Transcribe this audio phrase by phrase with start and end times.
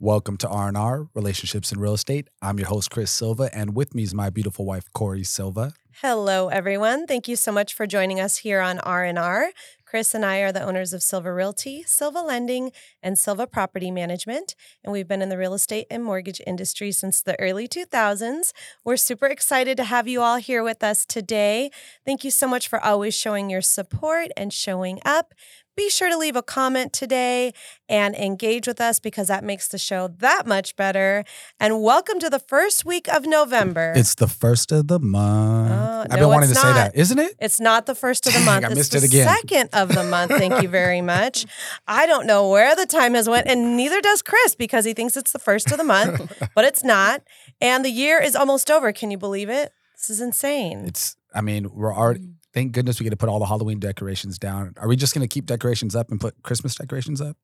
[0.00, 2.28] Welcome to R&R, Relationships in Real Estate.
[2.40, 5.72] I'm your host, Chris Silva, and with me is my beautiful wife, Corey Silva.
[6.02, 7.08] Hello, everyone.
[7.08, 9.50] Thank you so much for joining us here on R&R.
[9.84, 12.70] Chris and I are the owners of Silva Realty, Silva Lending,
[13.02, 14.54] and Silva Property Management,
[14.84, 18.52] and we've been in the real estate and mortgage industry since the early 2000s.
[18.84, 21.72] We're super excited to have you all here with us today.
[22.04, 25.34] Thank you so much for always showing your support and showing up.
[25.78, 27.52] Be sure to leave a comment today
[27.88, 31.22] and engage with us because that makes the show that much better.
[31.60, 33.92] And welcome to the first week of November.
[33.94, 35.70] It's the first of the month.
[35.70, 37.36] Uh, I've no, been wanting to it's say that, isn't it?
[37.38, 38.64] It's not the first of the Dang, month.
[38.64, 39.28] I it's missed the it again.
[39.28, 40.32] second of the month.
[40.32, 41.46] Thank you very much.
[41.86, 45.16] I don't know where the time has went, and neither does Chris because he thinks
[45.16, 47.22] it's the first of the month, but it's not.
[47.60, 48.90] And the year is almost over.
[48.92, 49.70] Can you believe it?
[49.96, 50.86] This is insane.
[50.86, 52.32] It's, I mean, we're already, Mm.
[52.58, 54.74] Thank goodness we get to put all the Halloween decorations down.
[54.78, 57.36] Are we just going to keep decorations up and put Christmas decorations up?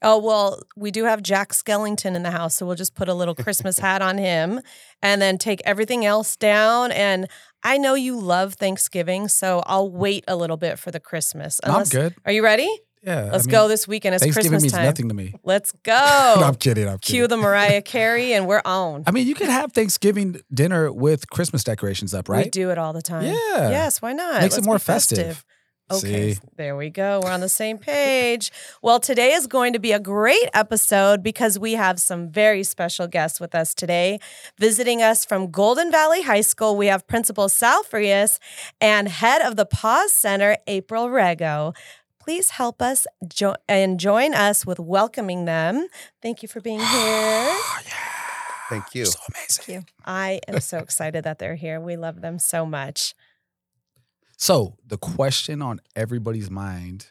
[0.00, 3.14] Oh, well, we do have Jack Skellington in the house, so we'll just put a
[3.14, 4.60] little Christmas hat on him
[5.02, 6.92] and then take everything else down.
[6.92, 7.28] And
[7.64, 11.60] I know you love Thanksgiving, so I'll wait a little bit for the Christmas.
[11.66, 12.14] No, I'm good.
[12.24, 12.70] Are you ready?
[13.02, 13.30] Yeah.
[13.32, 14.14] Let's mean, go this weekend.
[14.14, 14.84] It's Thanksgiving Christmas means time.
[14.84, 15.34] nothing to me.
[15.42, 15.92] Let's go.
[16.40, 16.86] no, I'm kidding.
[16.88, 17.28] I'm Cue kidding.
[17.28, 19.04] the Mariah Carey, and we're on.
[19.06, 22.46] I mean, you could have Thanksgiving dinner with Christmas decorations up, right?
[22.46, 23.24] We do it all the time.
[23.24, 23.70] Yeah.
[23.70, 24.42] Yes, why not?
[24.42, 25.44] Makes it Let's more be festive.
[25.92, 26.40] Okay, See?
[26.56, 27.20] there we go.
[27.24, 28.52] We're on the same page.
[28.80, 33.08] Well, today is going to be a great episode because we have some very special
[33.08, 34.20] guests with us today.
[34.56, 38.38] Visiting us from Golden Valley High School, we have Principal Sal Frias
[38.80, 41.74] and head of the PAWs Center, April Rego.
[42.20, 45.88] Please help us jo- and join us with welcoming them.
[46.22, 46.86] Thank you for being here.
[46.88, 47.94] Oh, yeah.
[48.68, 49.06] Thank you.
[49.06, 49.86] So amazing.
[50.04, 51.80] I am so excited that they're here.
[51.80, 53.14] We love them so much.
[54.36, 57.10] So the question on everybody's mind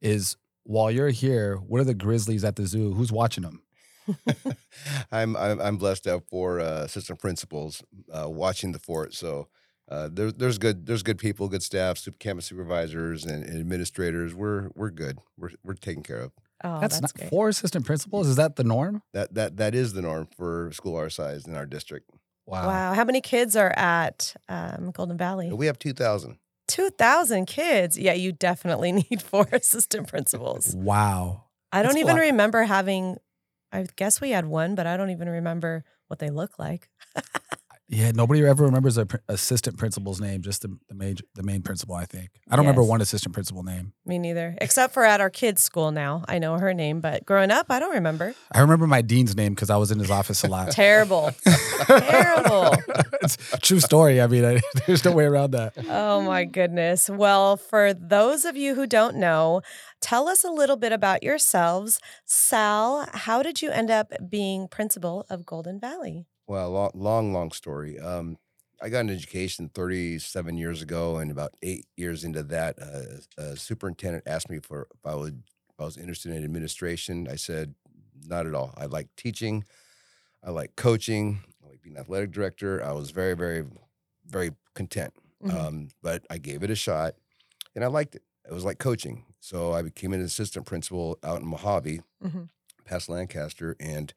[0.00, 2.92] is while you're here, what are the Grizzlies at the zoo?
[2.92, 3.62] Who's watching them?
[5.12, 9.14] I'm, I'm I'm blessed to have four uh, assistant principals uh, watching the fort.
[9.14, 9.46] So
[9.92, 14.34] uh, there's there's good there's good people, good staff, super campus supervisors and, and administrators.
[14.34, 15.18] We're we're good.
[15.36, 16.32] We're we're taken care of.
[16.64, 17.30] Oh, that's, that's, not great.
[17.30, 18.26] four assistant principals.
[18.26, 19.02] Is that the norm?
[19.12, 22.10] That that that is the norm for school our size in our district.
[22.46, 22.68] Wow.
[22.68, 22.94] Wow.
[22.94, 25.52] How many kids are at um, Golden Valley?
[25.52, 26.38] We have two thousand.
[26.68, 27.98] 2,000 kids.
[27.98, 30.74] Yeah, you definitely need four assistant principals.
[30.74, 31.44] Wow.
[31.70, 33.18] I don't a even remember having,
[33.72, 36.88] I guess we had one, but I don't even remember what they look like.
[37.92, 41.60] Yeah, nobody ever remembers a pr- assistant principal's name, just the, the major, the main
[41.60, 41.94] principal.
[41.94, 43.92] I think I don't remember one assistant principal name.
[44.06, 46.24] Me neither, except for at our kids' school now.
[46.26, 48.34] I know her name, but growing up, I don't remember.
[48.50, 50.70] I remember my dean's name because I was in his office a lot.
[50.70, 51.32] Terrible.
[51.86, 52.74] Terrible.
[53.20, 54.22] it's true story.
[54.22, 55.74] I mean, I, there's no way around that.
[55.86, 57.10] Oh my goodness.
[57.10, 59.60] Well, for those of you who don't know,
[60.00, 62.00] tell us a little bit about yourselves.
[62.24, 66.24] Sal, how did you end up being principal of Golden Valley?
[66.46, 67.98] Well, long long, long story.
[67.98, 68.38] Um,
[68.80, 73.56] I got an education 37 years ago, and about eight years into that, uh, a
[73.56, 77.28] superintendent asked me for if I would if I was interested in administration.
[77.30, 77.74] I said,
[78.26, 78.74] not at all.
[78.76, 79.64] I like teaching.
[80.42, 81.40] I like coaching.
[81.64, 82.82] I like being athletic director.
[82.84, 83.64] I was very, very,
[84.26, 85.14] very content.
[85.44, 85.54] Mhm.
[85.54, 87.14] Um, but I gave it a shot,
[87.74, 88.22] and I liked it.
[88.44, 89.24] It was like coaching.
[89.38, 92.48] So I became an assistant principal out in Mojave, Mhm.
[92.84, 94.12] past Lancaster, and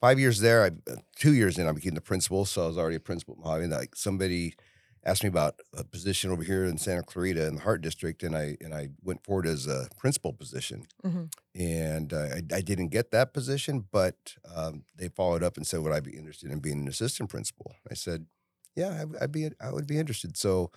[0.00, 2.44] five years there, I, uh, two years in, I became the principal.
[2.44, 3.64] So I was already a principal at Mojave.
[3.64, 4.54] And like somebody
[5.04, 8.36] asked me about a position over here in Santa Clarita in the Hart District, and
[8.36, 10.86] I and I went forward as a principal position.
[11.04, 11.32] Mhm.
[11.54, 15.80] And uh, I, I didn't get that position, but um, they followed up and said,
[15.80, 18.26] "Would I be interested in being an assistant principal?" I said,
[18.74, 19.48] "Yeah, I, I'd be.
[19.60, 20.70] I would be interested." So,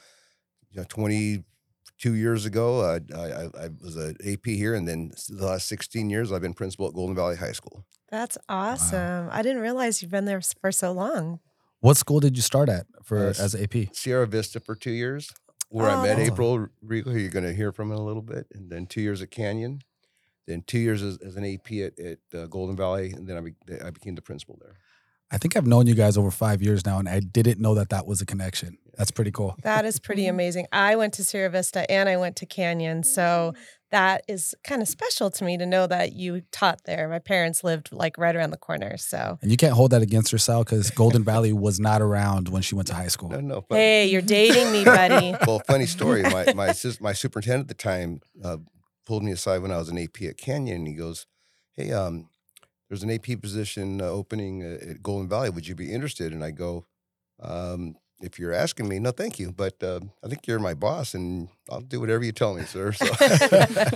[0.72, 1.44] you know, twenty
[2.00, 5.68] two years ago, uh, I, I, I was an AP here, and then the last
[5.68, 7.86] sixteen years, I've been principal at Golden Valley High School.
[8.10, 9.28] That's awesome.
[9.32, 11.40] I didn't realize you've been there for so long.
[11.82, 13.94] What school did you start at for Uh, as AP?
[13.94, 15.32] Sierra Vista for two years,
[15.70, 18.22] where Oh, I met April Rego, who you're going to hear from in a little
[18.24, 19.82] bit, and then two years at Canyon,
[20.48, 23.42] then two years as, as an AP at, at uh, Golden Valley, and then I,
[23.42, 24.76] be, I became the principal there.
[25.32, 27.90] I think I've known you guys over five years now, and I didn't know that
[27.90, 28.78] that was a connection.
[28.98, 29.56] That's pretty cool.
[29.64, 30.68] That is pretty amazing.
[30.74, 33.04] I went to Sierra Vista and I went to Canyon.
[33.04, 33.54] So
[33.92, 37.08] that is kind of special to me to know that you taught there.
[37.08, 38.98] My parents lived like right around the corner.
[38.98, 42.50] So, And you can't hold that against her, Sal, because Golden Valley was not around
[42.50, 43.30] when she went to high school.
[43.30, 43.66] No, no.
[43.68, 45.36] But, hey, you're dating me, buddy.
[45.48, 46.24] well, funny story.
[46.24, 48.58] My my sis- my superintendent at the time uh,
[49.06, 51.26] pulled me aside when I was an AP at Canyon, and he goes,
[51.74, 52.29] "Hey, um,
[52.90, 55.50] there's an AP position uh, opening uh, at Golden Valley.
[55.50, 56.86] Would you be interested?" And I go,
[57.40, 59.52] um, "If you're asking me, no, thank you.
[59.52, 62.92] But uh, I think you're my boss, and I'll do whatever you tell me, sir."
[62.92, 63.06] So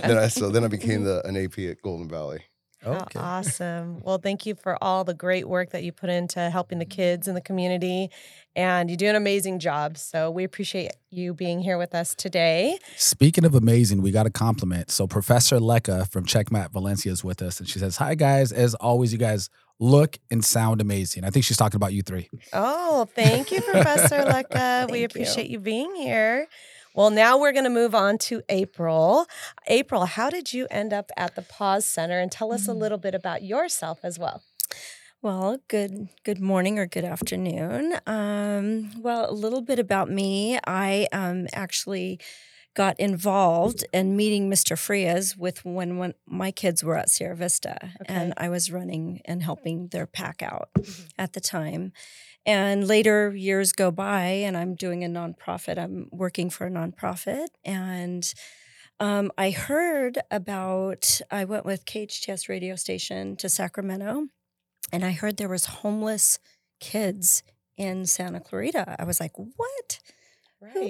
[0.02, 2.44] then I so then I became the an AP at Golden Valley.
[2.84, 4.00] How awesome.
[4.00, 6.96] Well, thank you for all the great work that you put into helping the mm-hmm.
[6.96, 8.10] kids in the community.
[8.56, 9.98] And you do an amazing job.
[9.98, 12.78] So we appreciate you being here with us today.
[12.96, 14.90] Speaking of amazing, we got a compliment.
[14.90, 18.74] So Professor Lecca from Checkmat Valencia is with us, and she says, "Hi guys, as
[18.74, 19.50] always, you guys
[19.80, 22.30] look and sound amazing." I think she's talking about you three.
[22.52, 24.90] Oh, thank you, Professor Lecca.
[24.90, 26.46] we appreciate you being here.
[26.94, 29.26] Well, now we're going to move on to April.
[29.66, 32.20] April, how did you end up at the PAWs Center?
[32.20, 32.78] And tell us a Mm.
[32.78, 34.42] little bit about yourself as well.
[35.20, 37.94] Well, good good morning or good afternoon.
[38.06, 40.58] Um, well, a little bit about me.
[40.66, 42.20] I um, actually
[42.74, 44.76] got involved in meeting Mr.
[44.78, 49.42] Frias with when when my kids were at Sierra Vista, and I was running and
[49.42, 50.68] helping their pack out
[51.18, 51.92] at the time.
[52.46, 55.78] And later years go by, and I'm doing a nonprofit.
[55.78, 58.32] I'm working for a nonprofit, and
[59.00, 61.20] um, I heard about.
[61.30, 64.26] I went with KHTS radio station to Sacramento,
[64.92, 66.38] and I heard there was homeless
[66.80, 67.42] kids
[67.78, 68.96] in Santa Clarita.
[68.98, 70.00] I was like, "What?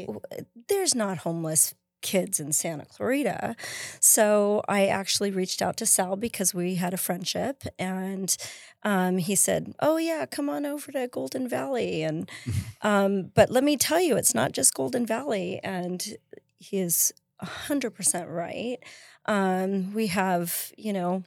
[0.07, 0.21] Who-
[0.69, 1.75] There's not homeless
[2.05, 3.57] kids in Santa Clarita."
[3.99, 8.37] So I actually reached out to Sal because we had a friendship, and
[8.85, 12.31] um, he said, "Oh yeah, come on over to Golden Valley." And
[12.83, 16.17] um, but let me tell you, it's not just Golden Valley, and
[16.59, 18.79] he is hundred percent right.
[19.27, 21.25] Um, we have, you know,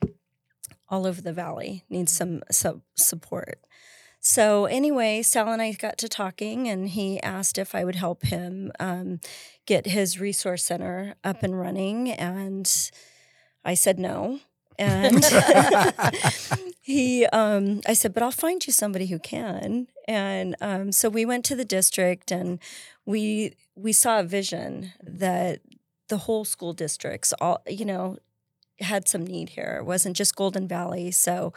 [0.89, 3.59] all over the valley needs some some support.
[4.19, 8.23] So anyway, Sal and I got to talking, and he asked if I would help
[8.23, 9.19] him um,
[9.65, 12.69] get his resource center up and running, and
[13.63, 14.39] I said no.
[14.79, 15.23] And
[16.81, 19.87] he, um, I said, but I'll find you somebody who can.
[20.07, 22.59] And um, so we went to the district, and
[23.05, 25.61] we we saw a vision that
[26.09, 28.17] the whole school districts, all you know,
[28.79, 29.77] had some need here.
[29.79, 31.11] It wasn't just Golden Valley.
[31.11, 31.53] So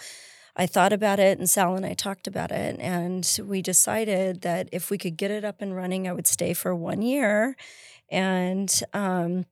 [0.60, 4.68] I thought about it, and Sal and I talked about it, and we decided that
[4.72, 7.56] if we could get it up and running, I would stay for one year,
[8.10, 9.46] and um,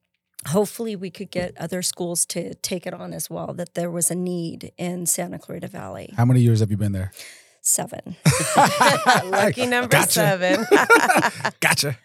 [0.49, 3.55] hopefully we could get other schools to take it on as well.
[3.55, 6.13] That there was a need in Santa Clarita Valley.
[6.15, 7.11] How many years have you been there?
[7.69, 8.17] Seven.
[9.27, 10.11] Lucky number Gotcha.
[10.11, 10.67] seven.
[11.61, 11.99] Gotcha.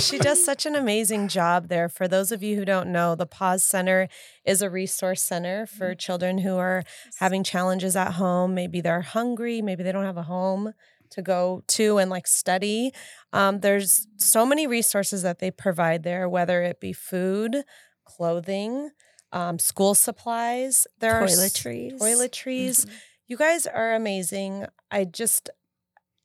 [0.00, 1.88] she does such an amazing job there.
[1.88, 4.08] For those of you who don't know, the PAWs Center
[4.44, 6.84] is a resource center for children who are
[7.18, 8.54] having challenges at home.
[8.54, 10.72] Maybe they're hungry, maybe they don't have a home
[11.10, 12.92] to go to and like study.
[13.32, 17.64] Um, there's so many resources that they provide there, whether it be food,
[18.04, 18.90] clothing,
[19.32, 20.86] um, school supplies.
[21.00, 21.98] There are s- Toiletries.
[21.98, 22.86] toiletries.
[22.86, 22.90] Mhm.
[23.28, 24.66] You guys are amazing.
[24.90, 25.48] I just,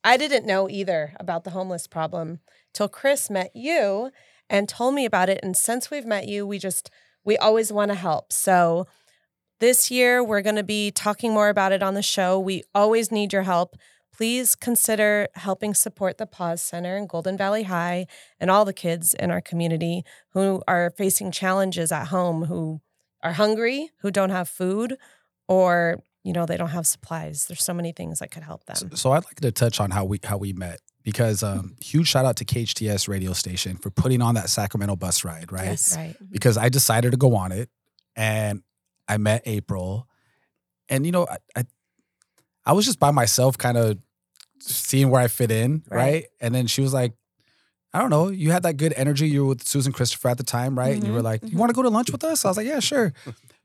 [0.02, 2.40] I didn't know either about the homeless problem
[2.74, 4.10] till Chris met you
[4.50, 5.40] and told me about it.
[5.42, 6.90] And since we've met you, we just,
[7.24, 8.32] we always want to help.
[8.32, 8.86] So
[9.60, 12.38] this year, we're going to be talking more about it on the show.
[12.38, 13.76] We always need your help.
[14.12, 18.06] Please consider helping support the PAWs Center in Golden Valley High
[18.40, 22.80] and all the kids in our community who are facing challenges at home, who
[23.22, 24.96] are hungry, who don't have food,
[25.46, 27.46] or you know they don't have supplies.
[27.46, 28.76] There's so many things that could help them.
[28.76, 32.06] So, so I'd like to touch on how we how we met because um, huge
[32.06, 35.64] shout out to KHTS radio station for putting on that Sacramento bus ride, right?
[35.64, 35.96] Yes.
[35.96, 36.14] Right.
[36.30, 37.70] Because I decided to go on it,
[38.14, 38.62] and
[39.08, 40.06] I met April,
[40.90, 41.64] and you know I I,
[42.66, 43.98] I was just by myself, kind of
[44.60, 45.96] seeing where I fit in, right.
[45.98, 46.24] Right.
[46.40, 47.12] And then she was like.
[47.94, 48.28] I don't know.
[48.28, 49.30] You had that good energy.
[49.30, 50.94] You were with Susan Christopher at the time, right?
[50.94, 52.58] And you were Mhm, like, "You want to go to lunch with us?" I was
[52.58, 53.14] like, "Yeah, sure."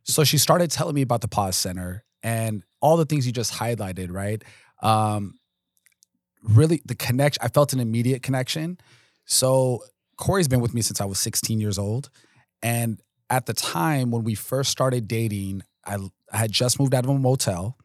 [0.05, 3.53] so she started telling me about the PAWs Center and all the things you just
[3.53, 4.41] highlighted, right?
[4.81, 5.39] Um,
[6.41, 7.41] really, the connection.
[7.43, 8.77] I felt an immediate connection.
[9.25, 9.83] So
[10.17, 12.09] Corey's been with me since I was 16 years old,
[12.61, 12.99] and
[13.29, 15.97] at the time when we first started dating, I,
[16.31, 17.77] I had just moved out of a motel,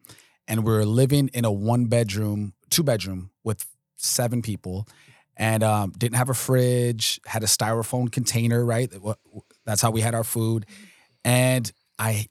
[0.46, 3.64] and we were living in a one bedroom, two bedroom with
[3.96, 4.86] seven people,
[5.36, 8.92] and um, didn't have a fridge, had a styrofoam container, right?
[9.64, 10.66] That's how we had our food,
[11.24, 12.26] and I,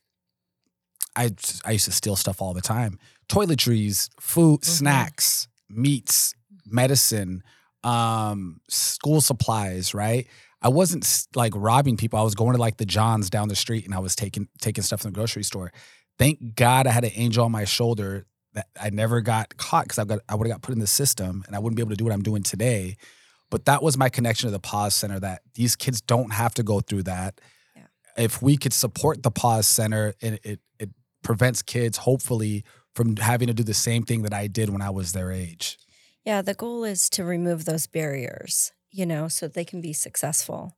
[1.18, 1.32] I,
[1.66, 4.66] I used to steal stuff all the time: toiletries, food, Mhm.
[4.66, 6.34] snacks, meats,
[6.66, 7.44] medicine,
[7.84, 10.28] um, school supplies, right?
[10.62, 12.20] I wasn't like robbing people.
[12.20, 14.84] I was going to like the Johns down the street and I was taking taking
[14.84, 15.72] stuff from the grocery store.
[16.18, 20.00] Thank God I had an angel on my shoulder that I never got caught because
[20.00, 21.92] I got I would have got put in the system and I wouldn't be able
[21.92, 22.98] to do what I'm doing today.
[23.52, 26.64] But that was my connection to the PAWs Center that these kids don't have to
[26.64, 27.40] go through that.
[27.76, 27.84] Yeah.
[28.18, 30.90] If we could support the PAWs Center, it, it it
[31.28, 32.64] prevents kids hopefully
[32.96, 35.78] from having to do the same thing that I did when I was their age.
[36.24, 40.78] Yeah, the goal is to remove those barriers, you know, so they can be successful.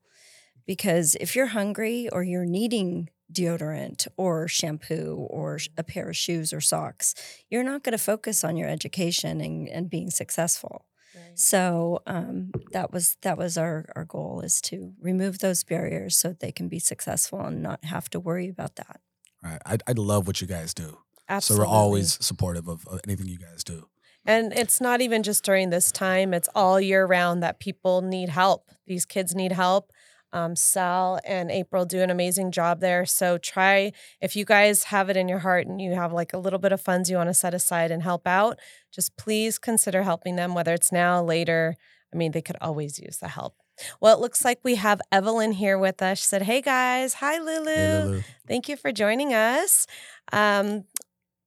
[0.65, 6.51] Because if you're hungry or you're needing deodorant or shampoo or a pair of shoes
[6.51, 7.13] or socks,
[7.51, 10.87] you're not going to focus on your education and, and being successful.
[11.35, 16.29] So um, that was that was our our goal is to remove those barriers so
[16.29, 18.99] that they can be successful and not have to worry about that.
[19.43, 19.61] Right.
[19.65, 20.97] I, I love what you guys do.
[21.29, 21.65] Absolutely.
[21.65, 23.87] So we're always supportive of, of anything you guys do.
[24.25, 28.29] And it's not even just during this time, it's all year round that people need
[28.29, 28.69] help.
[28.85, 29.91] These kids need help.
[30.31, 33.05] Um, Sal and April do an amazing job there.
[33.05, 33.91] So try,
[34.21, 36.71] if you guys have it in your heart and you have like a little bit
[36.71, 38.59] of funds you want to set aside and help out,
[38.91, 41.75] just please consider helping them, whether it's now, later.
[42.13, 43.55] I mean, they could always use the help.
[43.99, 46.19] Well, it looks like we have Evelyn here with us.
[46.19, 47.65] She said, Hey guys, hi Lulu.
[47.65, 48.21] Hey, Lulu.
[48.47, 49.87] Thank you for joining us.
[50.31, 50.85] Um,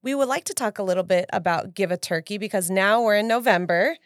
[0.02, 3.16] we would like to talk a little bit about Give a Turkey because now we're
[3.16, 3.96] in November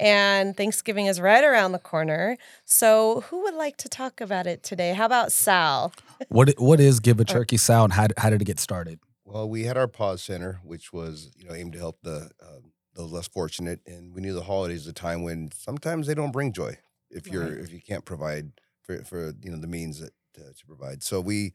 [0.00, 2.36] and Thanksgiving is right around the corner.
[2.64, 4.92] So, who would like to talk about it today?
[4.92, 5.92] How about Sal?
[6.28, 7.92] What what is Give a Turkey Sound?
[7.92, 8.98] How, how did it get started?
[9.24, 12.60] Well, we had our PAWs center, which was you know aimed to help the uh,
[12.94, 16.30] those less fortunate, and we knew the holidays is a time when sometimes they don't
[16.30, 16.78] bring joy
[17.14, 17.58] if you're Right.
[17.64, 18.52] if you can't provide
[18.82, 21.02] for, for you know the means that to, to provide.
[21.02, 21.52] So we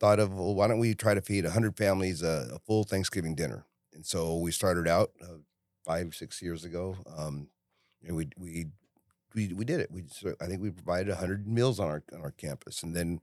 [0.00, 3.34] thought of well, why don't we try to feed hundred families a, a full Thanksgiving
[3.34, 3.64] dinner?
[3.94, 5.38] And so we started out uh,
[5.84, 7.48] five six years ago, um,
[8.06, 8.66] and we we
[9.34, 9.90] we we did it.
[9.90, 13.20] We so I think we provided hundred meals on our on our campus, and then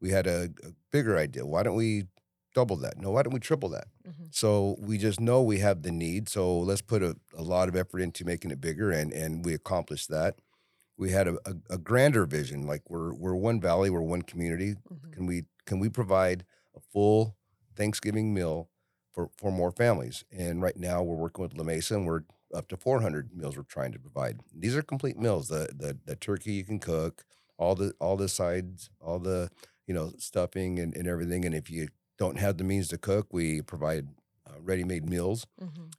[0.00, 1.46] we had a, a bigger idea.
[1.46, 2.04] Why don't we
[2.54, 2.98] double that?
[2.98, 3.86] No, why don't we triple that?
[4.30, 6.28] So we just know we have the need.
[6.28, 9.54] So let's put a, a lot of effort into making it bigger, and and we
[9.54, 10.36] accomplished that.
[10.98, 14.76] We had a, a, a grander vision, like we're we're one valley, we're one community.
[15.12, 17.36] Can we can we provide a full
[17.76, 18.68] Thanksgiving meal
[19.12, 20.24] for for more families?
[20.30, 22.22] And right now we're working with La Mesa, and we're
[22.54, 24.40] up to 400 meals we're trying to provide.
[24.54, 25.48] These are complete meals.
[25.48, 27.24] The the the turkey you can cook,
[27.58, 29.50] all the all the sides, all the
[29.86, 31.44] you know stuffing and, and everything.
[31.44, 31.88] And if you
[32.18, 34.08] don't have the means to cook, we provide
[34.46, 35.46] uh, ready-made meals.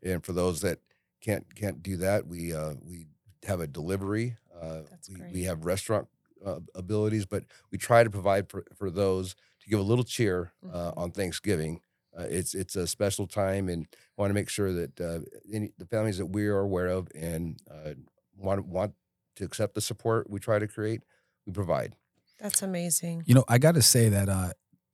[0.03, 0.79] And for those that
[1.21, 3.05] can't can't do that, we uh, we
[3.45, 4.37] have a delivery.
[4.59, 5.33] Uh, That's we, great.
[5.33, 6.07] we have restaurant
[6.45, 10.51] uh, abilities, but we try to provide for, for those to give a little cheer
[10.71, 10.97] uh, Mhm.
[10.97, 11.81] on Thanksgiving.
[12.17, 13.85] Uh, it's it's a special time, and
[14.17, 15.19] want to make sure that uh,
[15.53, 17.93] any the families that we are aware of and uh,
[18.35, 18.93] want want
[19.35, 21.03] to accept the support we try to create,
[21.45, 21.93] we provide.
[22.39, 23.23] That's amazing.
[23.27, 24.51] You know, I got to say that uh,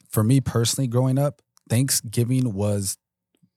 [0.09, 2.97] for me personally, growing up, Thanksgiving was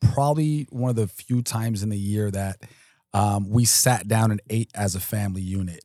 [0.01, 2.59] probably one of the few times in the year that
[3.13, 5.81] um, we sat down and ate as a family unit.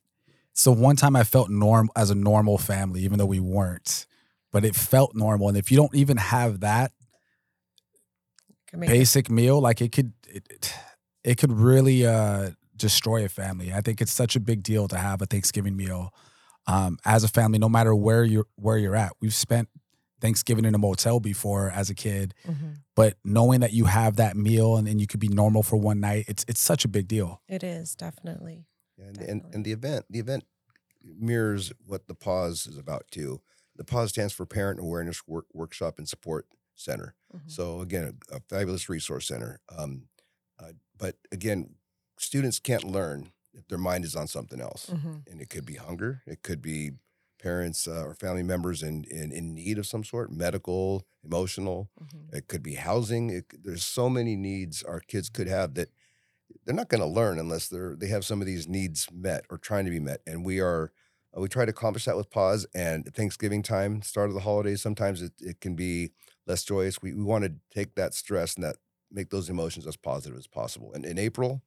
[0.62, 4.06] So one time I felt norm as a normal family, even though we weren't,
[4.52, 5.48] but it felt normal.
[5.50, 6.92] And if you don't even have that
[8.68, 10.74] Can make it- basic meal, like it could, it, it,
[11.24, 13.74] it could really uh, destroy a family.
[13.74, 16.14] I think it's such a big deal to have a Thanksgiving meal
[16.68, 19.14] um, as a family, no matter where you're where you're at.
[19.20, 19.68] We've spent
[20.22, 22.76] Thanksgiving in a motel before as a kid, Mhm.
[22.96, 26.00] but knowing that you have that meal and, and you could be normal for one
[26.00, 27.42] night, it's it's such a big deal.
[27.48, 28.68] It is definitely.
[29.00, 29.52] And, and Definitely.
[29.56, 30.44] and the event the event
[31.04, 33.42] mirrors what the PAWs is about too.
[33.76, 37.16] The PAWs stands for Parent Awareness Work, Workshop and Support Center.
[37.36, 37.50] Mhm.
[37.52, 39.60] So again, a, a fabulous resource center.
[39.70, 40.08] Um,
[40.60, 41.76] uh, but again,
[42.18, 45.28] students can't learn if their mind is on something else, Mhm.
[45.30, 46.92] and it could be hunger, it could be
[47.40, 51.90] parents uh, or family members in, in in need of some sort, medical, emotional.
[52.00, 52.34] Mhm.
[52.34, 53.30] It could be housing.
[53.32, 55.90] It, there's so many needs our kids could have that
[56.66, 59.58] they're not going to learn unless they're they have some of these needs met or
[59.58, 60.22] trying to be met.
[60.28, 60.92] And we are
[61.36, 64.82] uh, we try to accomplish that with PAWs and Thanksgiving time, start of the holidays.
[64.82, 66.12] Sometimes it, it can be
[66.46, 67.02] less joyous.
[67.02, 68.78] We we want to take that stress and that
[69.12, 70.94] make those emotions as positive as possible.
[70.94, 71.64] And in April,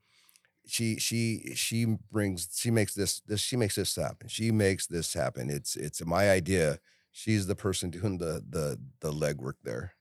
[0.67, 4.29] she she she brings she makes this this she makes this happen.
[4.29, 5.51] She makes this happen.
[5.51, 6.79] It's it's my idea.
[7.13, 9.95] She's the person doing the the the legwork there.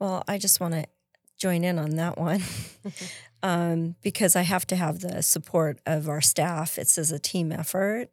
[0.00, 0.86] Well, I just want to
[1.44, 2.42] join in on that one
[3.42, 6.78] um, because I have to have the support of our staff.
[6.78, 8.08] It's as a team effort,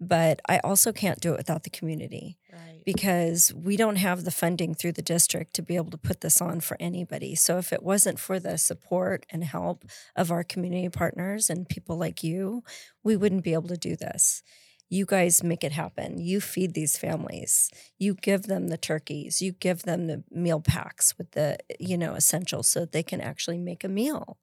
[0.00, 2.82] but I also can't do it without the community Right.
[2.86, 6.40] because we don't have the funding through the district to be able to put this
[6.40, 7.34] on for anybody.
[7.34, 11.96] So if it wasn't for the support and help of our community partners and people
[11.98, 12.62] like you,
[13.02, 14.42] we wouldn't be able to do this.
[14.88, 16.18] You guys make it happen.
[16.18, 17.70] You feed these families.
[17.98, 19.42] You give them the turkeys.
[19.42, 23.20] You give them the meal packs with the, you know, essentials so that they can
[23.20, 24.38] actually make a meal.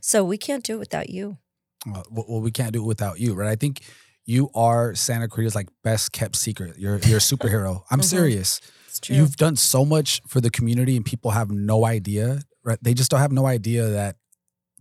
[0.00, 1.38] So we can't do it without you.
[1.84, 3.48] Well, well, we can't do it without you, right?
[3.50, 3.82] I think
[4.24, 6.78] you are Santa Cruz's like best kept secret.
[6.78, 7.82] You're you're a superhero.
[7.90, 8.04] I'm Mhm.
[8.04, 8.60] serious.
[8.86, 9.16] It's true.
[9.16, 12.42] You've done so much for the community, and people have no idea.
[12.62, 12.78] Right?
[12.80, 14.16] They just don't have no idea that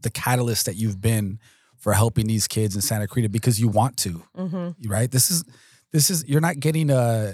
[0.03, 1.39] the catalyst that you've been
[1.81, 4.23] for helping these kids in Santa Cruz because you want to.
[4.37, 4.75] Mhm.
[4.87, 5.11] Right?
[5.11, 5.43] This is
[5.91, 7.33] this is you're not getting a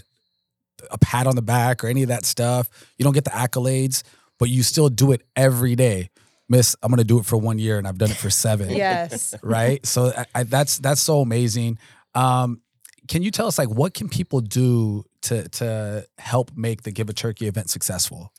[0.90, 2.70] a pat on the back or any of that stuff.
[2.98, 4.04] You don't get the accolades,
[4.40, 6.10] but you still do it every day.
[6.50, 8.70] Miss, I'm gonna do it for one year, and I've done it for seven.
[8.76, 9.36] Yes.
[9.44, 9.86] right.
[9.86, 11.78] So I, I, that's that's so amazing.
[12.16, 12.62] Um,
[13.08, 17.10] can you tell us like what can people do to to help make the Give
[17.10, 18.32] a Turkey event successful?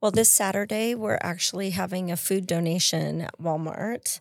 [0.00, 4.20] Well, this Saturday, we're actually having a food donation at Walmart.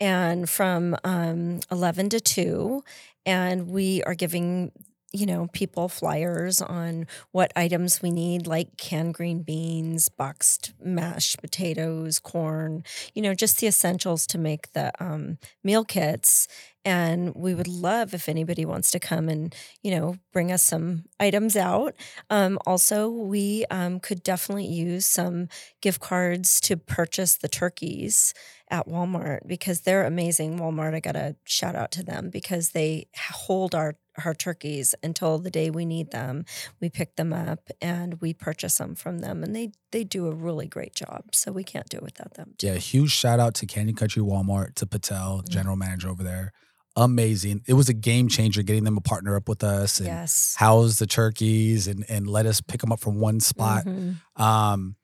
[0.00, 2.84] And from um, 11 to 2,
[3.26, 4.70] and we are giving
[5.12, 11.40] you know, people flyers on what items we need, like canned green beans, boxed mashed
[11.40, 12.84] potatoes, corn,
[13.14, 16.46] you know, just the essentials to make the um, meal kits.
[16.84, 21.04] And we would love if anybody wants to come and, you know, bring us some
[21.18, 21.94] items out.
[22.30, 25.48] Um, also, we um, could definitely use some
[25.80, 28.32] gift cards to purchase the turkeys
[28.70, 30.58] at Walmart because they're amazing.
[30.58, 35.38] Walmart, I got to shout out to them because they hold our our turkeys until
[35.38, 36.44] the day we need them.
[36.80, 40.34] We pick them up and we purchase them from them, and they they do a
[40.34, 41.24] really great job.
[41.32, 42.54] So we can't do it without them.
[42.58, 42.68] Too.
[42.68, 45.52] Yeah, huge shout out to Canyon Country Walmart to Patel, mm-hmm.
[45.52, 46.52] general manager over there.
[46.96, 47.62] Amazing.
[47.68, 50.56] It was a game changer getting them to partner up with us and yes.
[50.56, 53.84] house the turkeys and and let us pick them up from one spot.
[53.84, 54.42] Mm-hmm.
[54.42, 54.96] Um,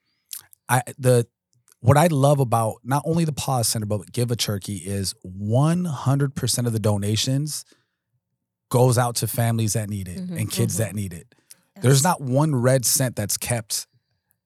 [0.67, 1.27] I the
[1.79, 6.65] what I love about not only the PAWs Center but Give a Turkey is 100%
[6.65, 7.63] of the donations
[8.69, 10.83] goes out to families that need it mm-hmm, and kids mm-hmm.
[10.83, 11.27] that need it.
[11.75, 11.83] Yes.
[11.83, 13.87] There's not one red cent that's kept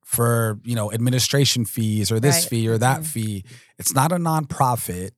[0.04, 2.50] for, you know, administration fees or this right.
[2.50, 3.04] fee or that mm-hmm.
[3.04, 3.44] fee.
[3.78, 5.12] It's not a nonprofit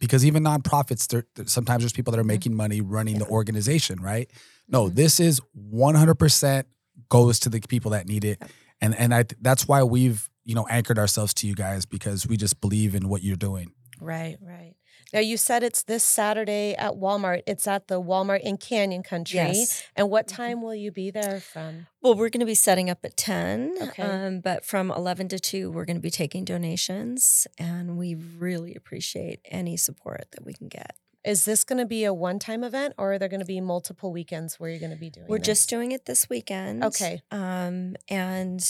[0.00, 2.28] because even nonprofits, there sometimes there's people that are mm-hmm.
[2.28, 3.24] making money running yeah.
[3.24, 4.30] the organization, right?
[4.68, 4.94] No, mm-hmm.
[4.94, 6.64] this is 100%
[7.08, 8.42] goes to the people that need it.
[8.80, 12.36] And and I that's why we've, you know, anchored ourselves to you guys because we
[12.36, 13.72] just believe in what you're doing.
[14.00, 14.74] Right, right.
[15.12, 17.42] Now you said it's this Saturday at Walmart.
[17.46, 19.36] It's at the Walmart in Canyon Country.
[19.36, 19.84] Yes.
[19.94, 20.36] And what mm-hmm.
[20.36, 21.86] time will you be there from?
[22.00, 23.74] Well, we're going to be setting up at 10.
[23.82, 24.02] Okay.
[24.02, 27.46] Um, but from 11 to 2, we're going to be taking donations.
[27.58, 30.96] And we really appreciate any support that we can get.
[31.24, 33.60] Is this going to be a one time event or are there going to be
[33.60, 35.46] multiple weekends where you're going to be doing We're this?
[35.46, 36.82] just doing it this weekend.
[36.82, 37.22] Okay.
[37.30, 38.60] Um, and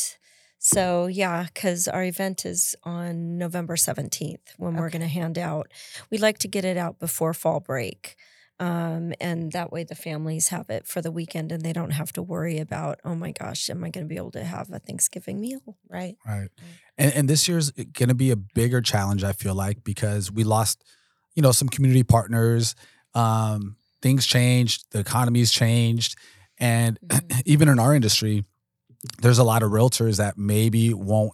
[0.64, 5.72] so, yeah, because our event is on November 17th when we're going to hand out.
[6.08, 8.14] We'd like to get it out before fall break.
[8.60, 12.12] Um, and that way the families have it for the weekend and they don't have
[12.12, 14.78] to worry about, oh my gosh, am I going to be able to have a
[14.78, 15.78] Thanksgiving meal?
[15.90, 16.14] Right.
[16.24, 16.48] Right.
[16.96, 20.44] And, and this year's going to be a bigger challenge, I feel like, because we
[20.44, 20.84] lost,
[21.34, 22.76] you know, some community partners.
[23.16, 26.14] Um, things changed, the economy's changed.
[26.56, 27.40] And mm-hmm.
[27.46, 28.44] even in our industry,
[29.20, 31.32] there's a lot of realtors that maybe won't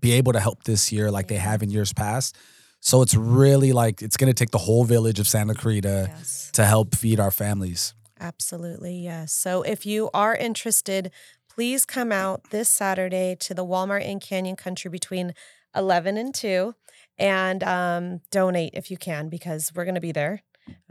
[0.00, 2.36] be able to help this year like they have in years past.
[2.80, 6.50] So it's really like it's going to take the whole village of Santa Clarita yes.
[6.52, 7.94] to help feed our families.
[8.20, 9.32] Absolutely, yes.
[9.32, 11.10] So if you are interested,
[11.48, 15.34] please come out this Saturday to the Walmart in Canyon Country between
[15.74, 16.74] 11 and 2
[17.18, 20.42] and um, donate if you can because we're going to be there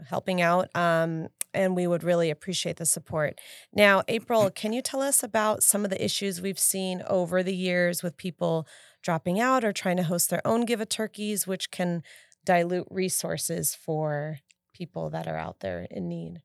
[0.08, 0.68] helping out.
[0.74, 3.40] Um, and we would really appreciate the support.
[3.72, 7.54] Now, April, can you tell us about some of the issues we've seen over the
[7.54, 8.66] years with people
[9.02, 12.02] dropping out or trying to host their own give a turkeys, which can
[12.44, 14.38] dilute resources for
[14.72, 16.40] people that are out there in need?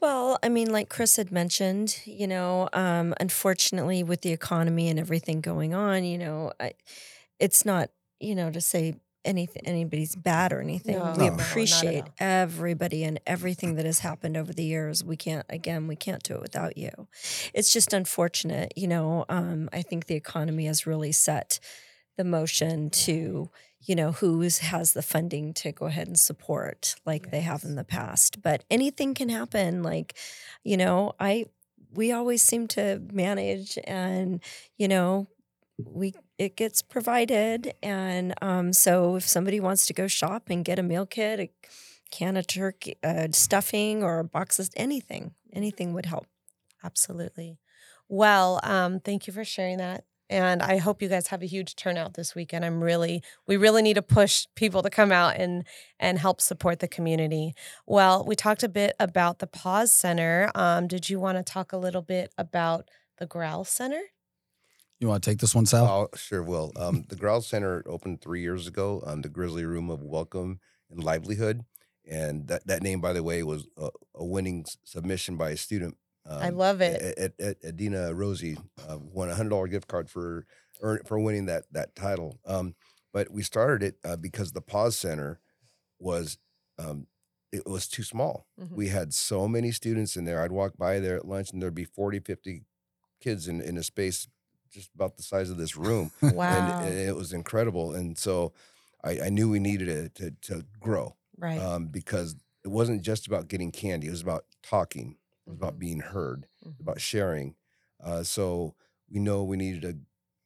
[0.00, 5.00] Well, I mean, like Chris had mentioned, you know, um, unfortunately, with the economy and
[5.00, 6.72] everything going on, you know, I,
[7.40, 10.98] it's not, you know, to say anything anybody's bad or anything.
[10.98, 15.04] No, we no, appreciate everybody and everything that has happened over the years.
[15.04, 17.08] We can't again, we can't do it without you.
[17.52, 19.24] It's just unfortunate, you know.
[19.28, 21.60] Um, I think the economy has really set
[22.16, 27.24] the motion to you know who has the funding to go ahead and support like
[27.24, 27.30] yes.
[27.30, 30.16] they have in the past but anything can happen like
[30.64, 31.44] you know i
[31.92, 34.42] we always seem to manage and
[34.78, 35.28] you know
[35.78, 40.78] we it gets provided and um, so if somebody wants to go shop and get
[40.78, 41.50] a meal kit a
[42.10, 46.26] can of turkey uh, stuffing or a box of anything anything would help.
[46.84, 47.58] Absolutely.
[48.08, 51.76] Well um, thank you for sharing that and i hope you guys have a huge
[51.76, 52.64] turnout this weekend.
[52.64, 55.64] I'm really we really need to push people to come out and
[55.98, 57.54] and help support the community.
[57.86, 60.50] Well we talked a bit about the PAWs center.
[60.54, 64.02] Um, did you want to talk a little bit about the growl center
[65.00, 65.86] you want to take this one, Sal?
[65.86, 66.72] Oh, sure will.
[66.76, 71.02] Um, the Growl Center opened three years ago, um, the Grizzly Room of Welcome and
[71.02, 71.64] Livelihood.
[72.08, 75.96] And that, that name, by the way, was a, a winning submission by a student.
[76.24, 77.02] Um, I love it.
[77.02, 80.46] At, at, at Adina Rosie uh, won a hundred dollar gift card for
[81.04, 82.38] for winning that that title.
[82.44, 82.74] Um,
[83.12, 85.40] but we started it uh, because the PAWs Center
[85.98, 86.38] was
[86.78, 87.06] um,
[87.52, 88.46] it was too small.
[88.60, 88.74] Mm-hmm.
[88.74, 90.42] We had so many students in there.
[90.42, 92.64] I'd walk by there at lunch and there'd be 40, 50
[93.20, 94.28] kids in, in a space
[94.70, 96.10] just about the size of this room.
[96.22, 96.80] Wow.
[96.80, 97.94] And, it was incredible.
[97.94, 98.52] And so
[99.04, 101.60] I, I knew we needed it to, to grow right.
[101.60, 104.08] um, because it wasn't just about getting candy.
[104.08, 105.16] It was about talking.
[105.46, 106.80] It was about being heard, Mhm.
[106.80, 107.54] about sharing.
[108.02, 108.74] Uh, so
[109.08, 109.96] we know we needed to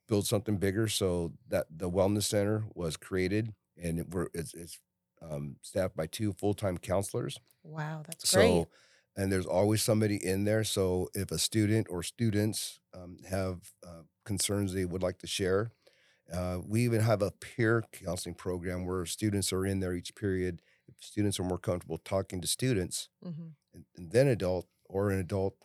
[0.09, 0.89] build something bigger.
[0.89, 4.79] So that the wellness center was created, and it, we're, it's, it's
[5.23, 7.39] um, staffed by two full time counselors.
[7.63, 8.03] Wow.
[8.07, 8.43] That's great.
[8.43, 8.69] So,
[9.17, 10.65] and there's always somebody in there.
[10.65, 15.73] So if a student or students um, have uh, concerns they would like to share,
[16.33, 20.63] uh, we even have a peer counseling program where students are in there each period.
[20.89, 23.55] If students are more comfortable talking to students Mhm.
[23.75, 25.57] and, and then adult or an adult,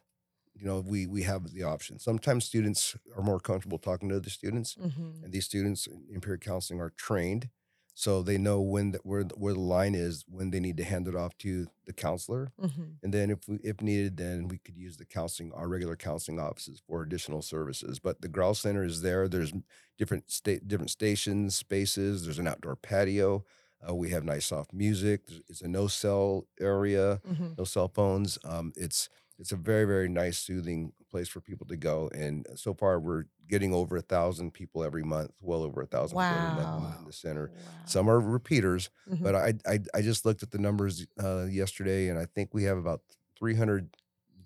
[0.56, 2.00] you know, we we have the option.
[2.00, 5.24] Sometimes students are more comfortable talking to other students, Mhm.
[5.24, 7.50] and these students in peer counseling are trained,
[7.98, 10.84] so they know when the, where the, where the line is when they need to
[10.84, 12.52] hand it off to the counselor.
[12.62, 12.96] Mhm.
[13.02, 16.40] And then if we, if needed, then we could use the counseling, our regular counseling
[16.40, 18.00] offices for additional services.
[18.00, 19.28] But the Growl Center is there.
[19.30, 19.54] There's
[19.98, 22.26] different state, different stations, spaces.
[22.26, 23.46] There's an outdoor patio.
[23.88, 25.22] Uh, we have nice soft music.
[25.48, 27.58] It's a no cell area, Mhm.
[27.58, 28.38] no cell phones.
[28.44, 32.10] Um, it's it's a very very nice, soothing place for people to go.
[32.14, 35.32] And so far, we're getting over a thousand people every month.
[35.42, 37.52] Well over a thousand people every month in- the center.
[37.52, 37.72] Wow.
[37.86, 39.24] Some are repeaters, Mhm.
[39.24, 42.64] but I, I I just looked at the numbers uh, yesterday, and I think we
[42.64, 43.02] have about
[43.38, 43.96] 300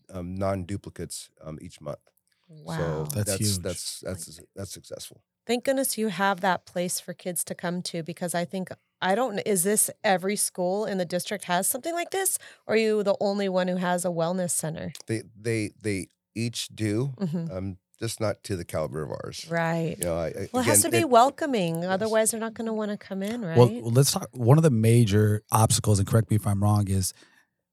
[0.09, 1.99] um, non-duplicates um, each month.
[2.47, 2.75] wow.
[2.77, 3.61] So That's that's huge.
[3.63, 5.23] that's that's that's successful.
[5.47, 8.69] Thank goodness you have that place for kids to come to because I think
[9.01, 12.77] I don't is this every school in the district has something like this or are
[12.77, 14.93] you the only one who has a wellness center?
[15.07, 16.07] They they they
[16.39, 17.51] each do, Mhm.
[17.55, 19.45] um, just not to the caliber of ours.
[19.49, 19.95] Right.
[19.99, 21.83] You know, I, I- Well, it has to again, be welcoming.
[21.85, 23.57] Otherwise, they're not going to want to come in, right?
[23.57, 24.29] Well, well, let's talk.
[24.31, 27.13] One of the major obstacles, and correct me if I'm wrong, is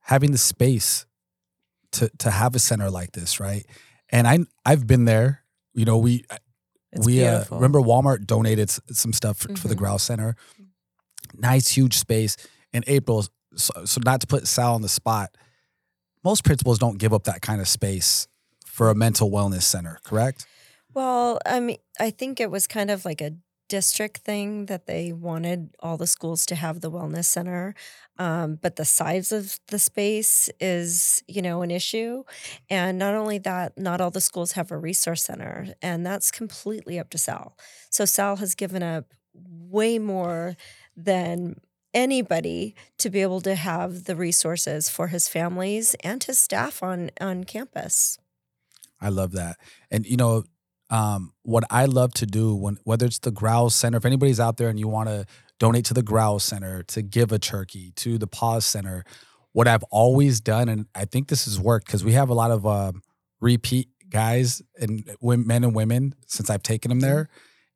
[0.00, 1.06] having the space
[1.92, 3.64] to to have a center like this, right?
[4.10, 5.44] And I I've been there.
[5.74, 6.24] You know, we
[6.92, 9.78] it's we uh, remember Walmart donated some stuff for, for the Mhm.
[9.78, 10.34] Growl Center.
[11.34, 12.36] Nice, huge space.
[12.72, 13.24] In April,
[13.54, 15.36] so, so not to put Sal on the spot,
[16.24, 18.26] most principals don't give up that kind of space
[18.76, 20.46] for a mental wellness center, correct?
[20.92, 23.32] Well, I mean, I think it was kind of like a
[23.70, 27.74] district thing that they wanted all the schools to have the wellness center.
[28.18, 32.24] Um, but the size of the space is, you know, an issue.
[32.68, 36.98] And not only that, not all the schools have a resource center, and that's completely
[36.98, 37.56] up to Sal.
[37.88, 40.54] So Sal has given up way more
[40.94, 41.62] than
[41.94, 47.10] anybody to be able to have the resources for his families and his staff on
[47.22, 48.18] on campus.
[49.00, 49.56] I love that.
[49.90, 50.44] And you know,
[50.90, 54.56] um, what I love to do when whether it's the Growl Center, if anybody's out
[54.56, 55.26] there and you want to
[55.58, 59.04] donate to the Growl Center, to give a turkey, to the PAWs Center,
[59.52, 62.50] what I've always done, and I think this has worked because we have a lot
[62.50, 63.02] of um,
[63.40, 67.28] repeat guys and women, men and women since I've taken them there,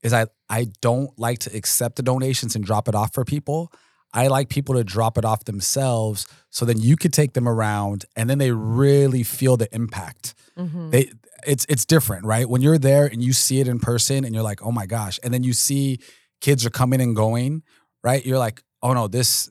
[0.02, 3.72] is I I don't like to accept the donations and drop it off for people.
[4.12, 8.04] I like people to drop it off themselves so then you could take them around
[8.16, 10.34] and then they really feel the impact.
[10.58, 10.90] Mhm.
[10.90, 11.10] they
[11.46, 12.48] it's it's different right?
[12.48, 15.18] When you're there and you see it in person and you're like oh my gosh.
[15.22, 15.98] And then you see
[16.40, 17.62] kids are coming and going
[18.02, 18.24] right?
[18.26, 19.48] You're like oh no this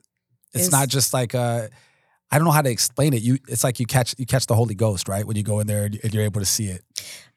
[0.54, 1.67] it's Is- not just like uh
[2.32, 4.56] i don't know how to explain it you it's like you catch you catch the
[4.56, 6.84] holy ghost right when you go in there and you're able to see it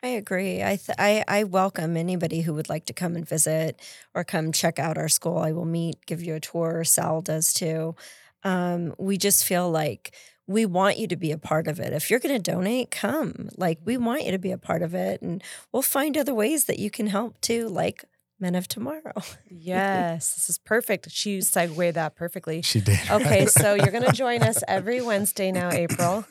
[0.05, 0.65] I agree.
[0.65, 3.81] I, th- I I welcome anybody who would like to come and visit
[4.15, 5.39] or come check out our school.
[5.39, 6.83] I will meet, give you a tour.
[6.83, 7.95] Sal does too.
[8.43, 10.13] Um, we just feel like
[10.49, 11.93] we want you to be a part of it.
[11.93, 13.49] If you're going to donate, come.
[13.57, 16.65] Like we want you to be a part of it, and we'll find other ways
[16.65, 18.05] that you can help too, like
[18.43, 19.15] Men of Tomorrow.
[19.49, 21.11] Yes, this is perfect.
[21.11, 22.61] She segued that perfectly.
[22.63, 26.25] she did Okay, so you're going to join us every Wednesday now, April.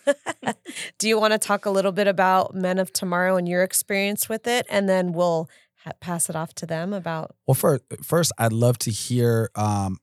[0.99, 4.27] Do you want to talk a little bit about Men of Tomorrow and your experience
[4.27, 4.65] with it?
[4.69, 5.49] And then we'll
[5.85, 7.33] ha- pass it off to them about.
[7.47, 9.97] well for, first i'd love to hear um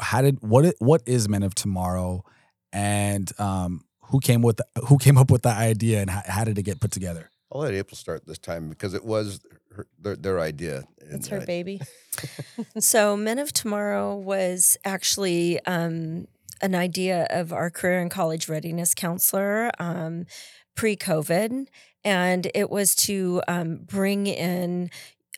[0.00, 2.24] how did what what is men of tomorrow
[2.72, 6.44] and um who came with the, who came up with the idea and how, how
[6.44, 9.40] did it get put together I'll let April start this time because it was
[9.74, 10.84] her, their, their idea.
[10.98, 11.80] It's her uh, baby.
[12.78, 16.26] so men of tomorrow was actually um,
[16.62, 20.26] an idea of our career and college readiness counselor um,
[20.74, 21.66] pre-covid
[22.04, 24.90] and it was to um, bring in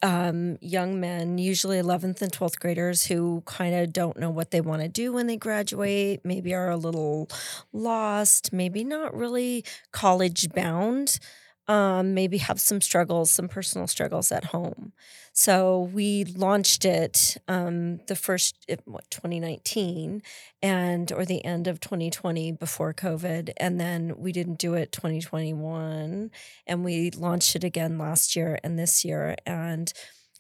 [0.03, 4.61] um, young men usually 11th and 12th graders who kind of don't know what they
[4.61, 7.29] want to do when they graduate maybe are a little
[7.73, 11.19] lost maybe not really college bound
[11.67, 14.93] um, maybe have some struggles, some personal struggles at home.
[15.33, 20.23] So we launched it um, the first what 2019
[20.63, 26.31] and or the end of 2020 before COVID, and then we didn't do it 2021,
[26.67, 29.93] and we launched it again last year and this year, and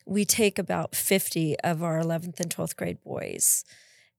[0.06, 3.64] we take about 50 of our 11th and 12th grade boys,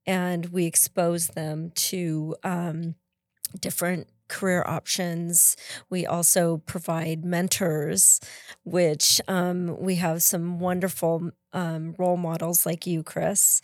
[0.06, 2.96] and we expose them to um,
[3.60, 5.56] different career options.
[5.90, 8.20] We also provide mentors,
[8.64, 13.62] which um, we have some wonderful um, role models like you, Chris,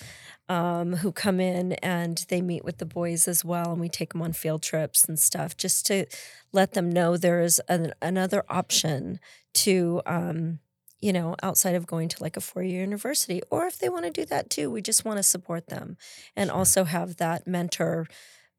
[0.48, 3.72] um, who come in and they meet with the boys as well.
[3.72, 6.06] And we take them on field trips and stuff just to
[6.52, 9.20] let them know there is an, another option
[9.54, 10.02] to.
[10.06, 10.58] Um,
[11.04, 14.04] you know, outside of going to like a four year university, or if they want
[14.04, 15.96] to do that too, we just want to support them
[16.36, 18.06] and also have that mentor,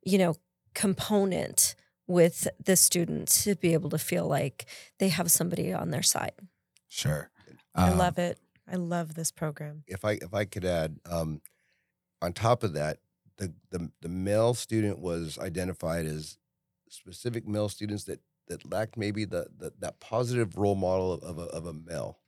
[0.03, 0.35] you know,
[0.73, 1.73] component
[2.13, 4.65] with the students to be able to feel like
[4.99, 6.34] they have somebody on their side.
[6.88, 7.30] Sure.
[7.76, 8.38] I Um, love it.
[8.67, 9.84] I love this program.
[9.88, 11.41] if I if I could add, um,
[12.21, 12.99] on top of that,
[13.38, 16.38] the, the the male student was identified as
[16.89, 21.38] specific male students that that lacked maybe the, the that positive role model of, of
[21.39, 22.19] a of a male.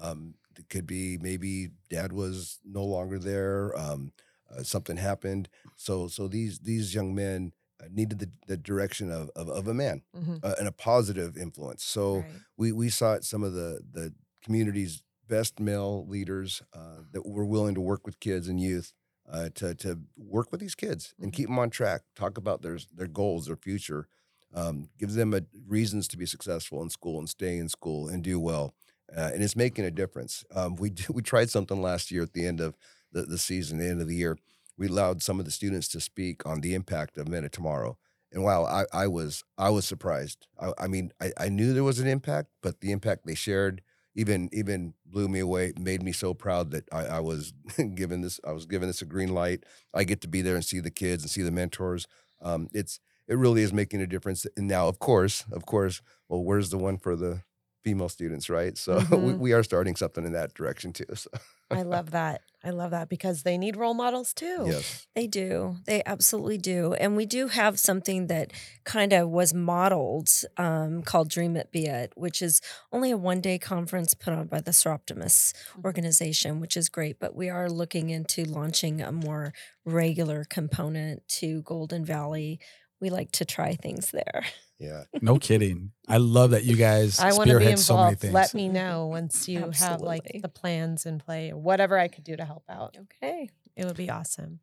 [0.00, 3.76] Um, it could be maybe dad was no longer there.
[3.76, 4.12] Um,
[4.54, 5.48] uh, something happened.
[5.76, 9.74] So so these these young men uh, needed the, the direction of, of of a
[9.74, 10.40] man Mhm.
[10.42, 11.84] uh, and a positive influence.
[11.84, 12.26] So Right.
[12.56, 17.74] we we sought some of the the community's best male leaders uh, that were willing
[17.74, 18.92] to work with kids and youth
[19.30, 21.36] uh, to to work with these kids and Mhm.
[21.36, 22.02] keep them on track.
[22.14, 24.08] Talk about their their goals, their future.
[24.54, 28.22] Um, gives them a, reasons to be successful in school and stay in school and
[28.22, 28.74] do well.
[29.16, 30.44] Uh, and it's making a difference.
[30.54, 32.76] Um, we d- we tried something last year at the end of
[33.12, 34.36] the, the season, the end of the year.
[34.76, 37.98] We allowed some of the students to speak on the impact of Men of Tomorrow.
[38.32, 40.46] And wow, I, I was I was surprised.
[40.60, 43.82] I, I mean, I, I knew there was an impact, but the impact they shared
[44.14, 45.72] even even blew me away.
[45.78, 47.52] Made me so proud that I, I was
[47.94, 48.40] given this.
[48.46, 49.64] I was given this a green light.
[49.92, 52.06] I get to be there and see the kids and see the mentors.
[52.40, 54.46] Um, it's it really is making a difference.
[54.56, 57.42] And now, of course, of course, well, where's the one for the
[57.82, 58.76] female students, right?
[58.78, 59.38] So we, Mhm.
[59.38, 61.06] we are starting something in that direction too.
[61.14, 61.30] So
[61.70, 62.42] I love that.
[62.62, 64.64] I love that because they need role models too.
[64.66, 65.76] yes, They do.
[65.86, 66.92] They absolutely do.
[66.94, 68.52] And we do have something that
[68.84, 72.60] kind of was modeled um, called Dream It Be It, which is
[72.92, 75.84] only a one day conference put on by the Soroptimist Mhm.
[75.84, 77.18] organization, which is great.
[77.18, 79.52] But we are looking into launching a more
[79.84, 82.60] regular component to Golden Valley.
[83.00, 84.44] We like to try things there.
[84.82, 85.04] yeah.
[85.22, 85.92] no kidding.
[86.08, 88.20] I love that you guys I want to be spearhead so many involved.
[88.20, 88.34] things.
[88.34, 90.06] Let me know once you have Absolutely.
[90.06, 92.96] like the plans in play or whatever I could do to help out.
[93.22, 93.48] Okay.
[93.76, 94.60] It would be awesome.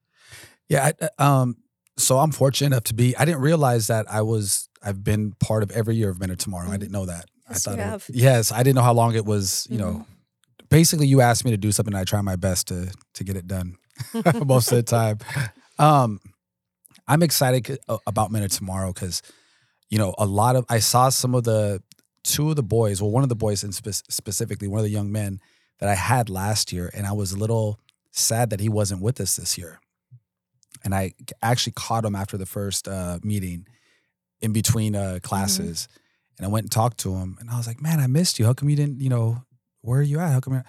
[0.68, 0.92] Yeah.
[1.02, 1.56] I, uh, um.
[1.98, 3.16] So I'm fortunate enough to be.
[3.18, 4.70] I didn't realize that I was.
[4.84, 6.70] I've been part of every year of Men of Tomorrow.
[6.70, 7.26] I didn't know that.
[7.50, 7.82] Yes, I you thought.
[7.86, 8.06] it- have.
[8.14, 9.68] yes, I didn't know how long it was.
[9.70, 10.66] You know, Mm-hmm.
[10.70, 11.94] basically, you asked me to do something.
[11.94, 13.76] and I try my best to to get it done
[14.46, 15.18] most of the time.
[15.78, 16.20] Um,
[17.08, 19.22] I'm excited c- a- about Men of Tomorrow because,
[19.90, 21.82] you know, a lot of I saw some of the
[22.24, 23.02] two of the boys.
[23.02, 25.40] Well, one of the boys, in spe- specifically one of the young men
[25.80, 27.80] that I had last year, and I was a little
[28.12, 29.80] sad that he wasn't with us this year.
[30.84, 33.66] And I actually caught him after the first uh, meeting,
[34.42, 35.88] in between uh, classes,
[36.38, 38.46] and I went and talked to him, and I was like, "Man, I missed you.
[38.46, 39.02] How come you didn't?
[39.02, 39.44] You know,
[39.82, 40.32] where are you at?
[40.32, 40.66] How come?" You're,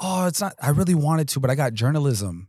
[0.00, 0.54] oh, it's not.
[0.60, 2.48] I really wanted to, but I got journalism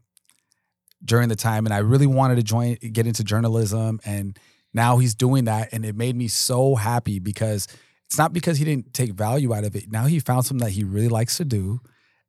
[1.03, 4.39] during the time, and I really wanted to join, get into journalism, and
[4.73, 7.67] now he's doing that, and it made me so happy because
[8.07, 9.91] it's not because he didn't take value out of it.
[9.91, 11.79] Now he found something that he really likes to do,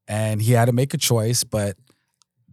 [0.09, 1.77] and he had to make a choice, but.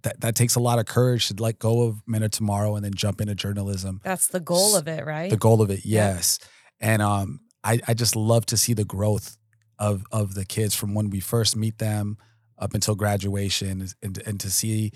[0.04, 2.84] That, that takes a lot of courage to let go of Men of Tomorrow and
[2.84, 5.30] then jump into journalism That's the goal of it, right?
[5.30, 6.14] the goal of it Yeah.
[6.16, 6.40] yes
[6.80, 9.38] and um I, I just love to see the growth
[9.78, 12.18] of of the kids from when we first meet them
[12.58, 14.92] up until graduation and, and to see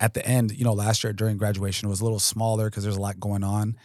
[0.00, 2.82] at the end you know last year during graduation it was a little smaller because
[2.82, 3.76] there's a lot going on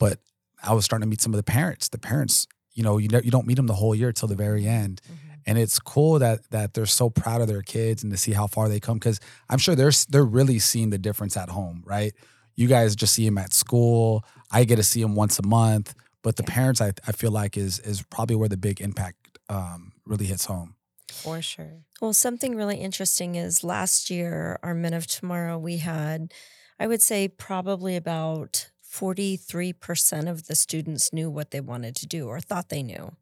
[0.00, 0.18] but
[0.64, 3.22] i was starting to meet some of the parents the parents you know you, ne-
[3.26, 5.16] you don't meet them the whole year till the very end Mhm.
[5.46, 8.46] and it's cool that that they're so proud of their kids and to see how
[8.48, 12.12] far they come because i'm sure they're they're really seeing the difference at home right
[12.60, 15.94] you guys just see them at school i get to see them once a month
[16.22, 16.54] but the Yeah.
[16.58, 19.16] parents I, I feel like is is probably where the big impact
[19.48, 20.70] um, really hits home
[21.24, 21.74] For sure.
[22.00, 26.32] Well, something really interesting is last year, our Men of Tomorrow, we had,
[26.78, 32.28] I would say, probably about 43% of the students knew what they wanted to do
[32.28, 33.12] or thought they knew.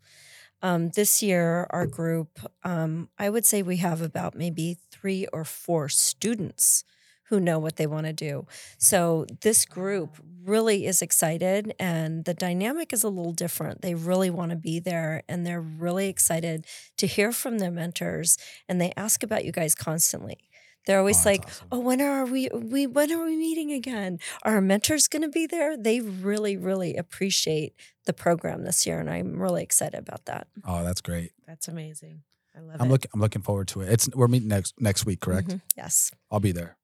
[0.62, 5.44] Um, this year, our group, um, I would say we have about maybe three or
[5.44, 6.84] four students
[7.28, 8.46] who know what they want to do.
[8.78, 13.82] So this group really is excited and the dynamic is a little different.
[13.82, 16.64] They really want to be there and they're really excited
[16.96, 20.38] to hear from their mentors and they ask about you guys constantly.
[20.88, 21.68] They're always Oh, like, awesome.
[21.70, 24.18] "Oh, when are we we when are we meeting again?
[24.42, 27.74] Are our mentors going to be there?" They really really appreciate
[28.06, 30.48] the program this year and I'm really excited about that.
[30.64, 31.32] Oh, that's great.
[31.46, 32.22] That's amazing.
[32.56, 32.80] I love it.
[32.80, 32.90] I'm it.
[32.90, 33.10] looking.
[33.12, 33.92] I'm looking forward to it.
[33.92, 35.48] It's we're meeting next next week, correct?
[35.48, 35.60] Mhm.
[35.76, 36.10] Yes.
[36.30, 36.78] I'll be there.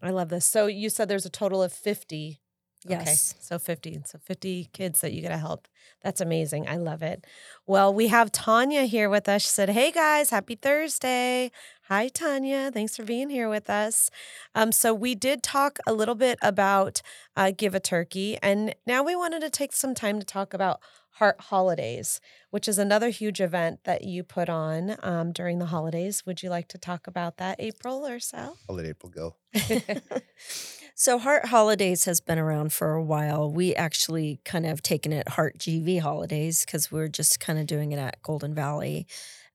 [0.00, 0.46] I love this.
[0.46, 2.40] So you said there's a total of 50.
[2.86, 3.02] Okay.
[3.04, 3.34] Yes.
[3.40, 4.00] So 50.
[4.04, 5.68] So 50 kids that you get to help.
[6.02, 6.68] That's amazing.
[6.68, 7.26] I love it.
[7.66, 9.42] Well, we have Tanya here with us.
[9.42, 11.50] She said, Hey guys, happy Thursday.
[11.88, 12.70] Hi, Tanya.
[12.72, 14.10] Thanks for being here with us.
[14.54, 17.00] Um, so we did talk a little bit about
[17.36, 20.80] uh, Give a Turkey, and now we wanted to take some time to talk about
[21.18, 22.20] Hart Holidays,
[22.50, 26.26] which is another huge event that you put on um, during the holidays.
[26.26, 28.58] Would you like to talk about that, April or Sal?
[28.68, 29.36] I'll let April go.
[30.98, 33.52] so Hart Holidays has been around for a while.
[33.52, 37.92] We actually kind of taken it Hart GV Holidays because we're just kind of doing
[37.92, 39.06] it at Golden Valley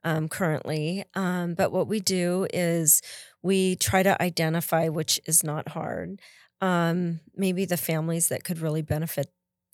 [0.03, 1.03] um, currently.
[1.15, 3.01] Um, but what we do is
[3.41, 6.21] we try to identify, which is not hard,
[6.61, 9.31] um, maybe the families that could really benefit,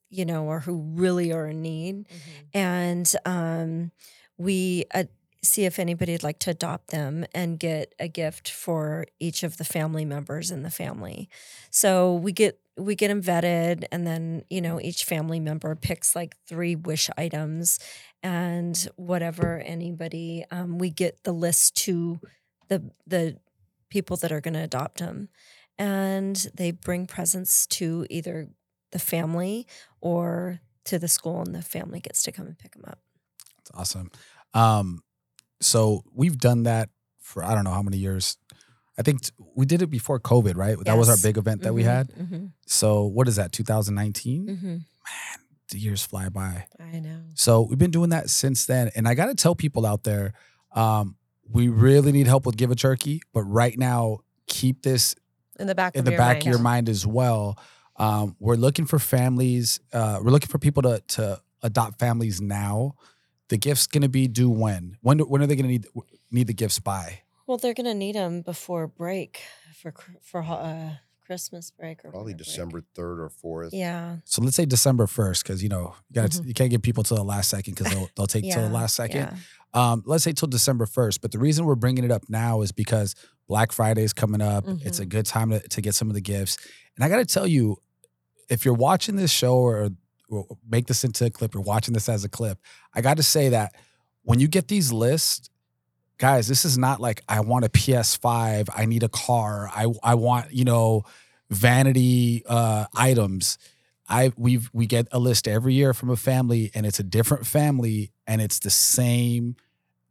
[0.10, 2.06] you know, or who really are in need
[2.54, 3.92] and um,
[4.38, 5.04] we uh,
[5.48, 9.58] see if anybody would like to adopt them and get a gift for each of
[9.58, 11.30] the family members in the family.
[11.70, 16.16] So we get we get them vetted, and then you know each family member picks
[16.16, 17.80] like three wish items,
[18.22, 22.20] and whatever anybody um, we get the list to
[22.68, 23.38] the the
[23.90, 25.30] people that are going to adopt them,
[25.78, 28.50] and they bring presents to either
[28.92, 29.68] the family
[30.02, 33.00] or to the school and the family gets to come and pick them up.
[33.58, 34.10] that's awesome.
[34.54, 35.04] Um,
[35.60, 36.90] so we've done that
[37.20, 38.38] for I don't know how many years.
[38.98, 40.76] I think t- we did it before COVID, right?
[40.86, 42.08] That was our big event that we Mhm, had.
[42.14, 43.52] mhm, So what is that?
[43.52, 44.48] 2019.
[44.48, 44.86] mhm.
[45.70, 46.66] The years fly by.
[46.80, 47.20] I know.
[47.36, 48.90] So we've been doing that since then.
[48.96, 50.34] And I got to tell people out there,
[50.74, 51.18] um,
[51.50, 53.22] we really need help with Give a Turkey.
[53.34, 55.14] But right now, keep this
[55.60, 56.42] In the back in of the your back mind.
[56.44, 57.60] of your mind as well.
[57.98, 59.80] Um, we're looking for families.
[59.92, 62.94] Uh, we're looking for people to to adopt families now.
[63.50, 64.98] The gift's gonna be due when?
[65.02, 65.88] When when are they gonna need
[66.32, 67.22] need the gifts by?
[67.48, 69.40] Well, they're going to need them before break
[69.82, 70.90] for for ho- uh,
[71.26, 72.34] Christmas break or Probably.
[72.34, 73.70] December 3rd or 4th.
[73.72, 76.46] Yeah, So let's say December first, because you know you got Mhm.
[76.46, 78.96] you can't give people till the last second because they'll they'll take till the last
[78.98, 79.22] second.
[79.22, 79.38] yeah.
[79.74, 81.22] Um, let's say till December first.
[81.22, 83.16] But the reason we're bringing it up now is because
[83.48, 84.66] Black Friday is coming up.
[84.82, 85.10] It's a Mhm.
[85.10, 86.58] good time to, to get some of the gifts.
[86.98, 87.78] And I got to tell you,
[88.50, 89.90] if you're watching this show or, or
[90.68, 92.60] make this into a clip You're watching this as a clip,
[92.94, 93.76] I got to say that
[94.24, 95.50] when you get these lists,
[96.18, 100.16] guys, this is not like I want a PS5, I need a car, I I
[100.16, 101.04] want you know
[101.50, 103.58] vanity uh, items.
[104.10, 107.46] I we've we get a list every year from a family, and it's a different
[107.46, 109.56] family, and it's the same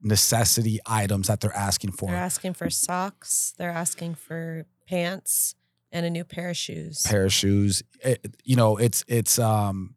[0.03, 2.09] necessity items that they're asking for.
[2.09, 3.55] They're asking for socks.
[3.59, 5.55] They're asking for pants
[5.91, 7.03] and a new pair of shoes.
[7.07, 7.83] pair of shoes.
[8.03, 9.95] It- you know, it's it's um,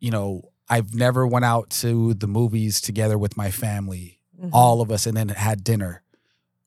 [0.00, 4.50] you know, I've never went out to the movies together with my family, Mhm.
[4.52, 6.02] all of us, and then had dinner,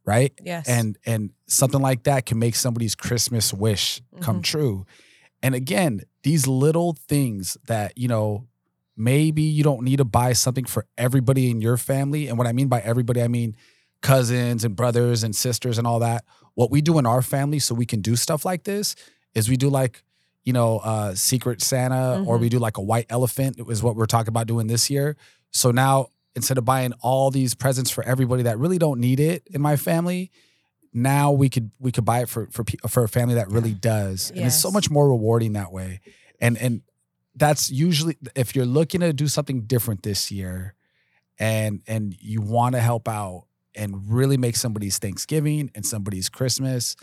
[0.05, 0.33] right?
[0.43, 0.67] yes.
[0.67, 4.43] And and something like that can make somebody's Christmas wish come Mhm.
[4.43, 4.85] true.
[5.43, 8.45] And again, these little things that you know.
[9.01, 12.27] Maybe you don't need to buy something for everybody in your family.
[12.27, 13.55] And what I mean by everybody, I mean
[14.01, 16.25] cousins and brothers and sisters and all that.
[16.55, 18.95] What we do in our family so we can do stuff like this
[19.33, 20.03] is we do like,
[20.43, 22.41] you know, uh Secret Santa or Mhm.
[22.41, 25.15] we do like a white elephant is what we're talking about doing this year.
[25.51, 29.43] So now instead of buying all these presents for everybody that really don't need it
[29.51, 30.31] in my family,
[30.93, 34.31] now we could we could buy it for for for a family that really does.
[34.31, 35.99] And it's so much more rewarding that way.
[36.39, 36.81] And and
[37.35, 40.73] that's usually if you're looking to do something different this year
[41.37, 46.95] and and you want to help out and really make somebody's Thanksgiving and somebody's Christmas,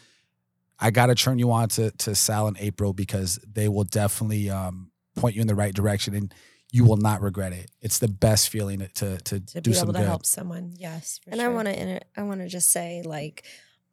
[0.79, 4.51] I got to turn you on to to Sal and April because they will definitely
[4.51, 6.35] um, point you in the right direction and
[6.73, 7.71] you will not regret it.
[7.81, 10.09] It's the best feeling to to, to do be some able to good.
[10.09, 10.75] help someone.
[10.77, 11.21] Yes.
[11.23, 13.45] for and I want to I want to just say like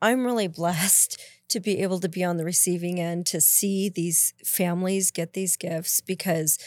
[0.02, 4.34] I'm really blessed to be able to be on the receiving end to see these
[4.44, 6.58] families get these gifts because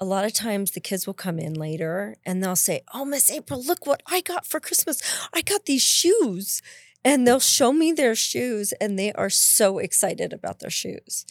[0.00, 3.30] a lot of times the kids will come in later and they'll say, "Oh, Miss
[3.30, 5.00] April, look what I got for Christmas.
[5.32, 6.60] I got these shoes."
[7.04, 11.26] And they'll show me their shoes and they are so excited about their shoes.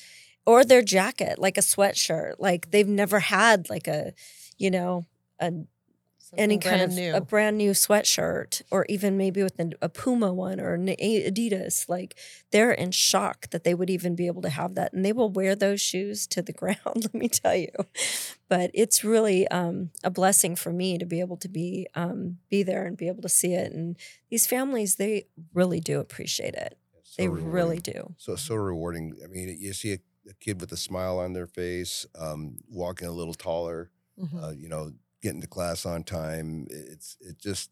[0.45, 2.35] Or their jacket, like a sweatshirt.
[2.37, 4.13] Like they've never had like a,
[4.57, 5.05] you know,
[5.39, 5.51] a
[6.37, 7.13] any Something kind of new.
[7.15, 11.87] a brand new sweatshirt or even maybe with an, a Puma one or an Adidas,
[11.89, 12.15] like
[12.51, 15.29] they're in shock that they would even be able to have that, and they will
[15.29, 16.77] wear those shoes to the ground.
[16.95, 17.69] Let me tell you,
[18.49, 22.63] but it's really um, a blessing for me to be able to be um, be
[22.63, 23.71] there and be able to see it.
[23.71, 23.97] And
[24.29, 26.77] these families, they really do appreciate it.
[27.03, 27.51] So they rewarding.
[27.51, 28.13] really do.
[28.17, 29.15] So so rewarding.
[29.23, 33.07] I mean, you see a, a kid with a smile on their face, um, walking
[33.07, 33.91] a little taller.
[34.19, 34.43] Mhm.
[34.43, 34.91] Uh, you know,
[35.23, 36.67] getting to class on time.
[36.69, 37.71] It's it just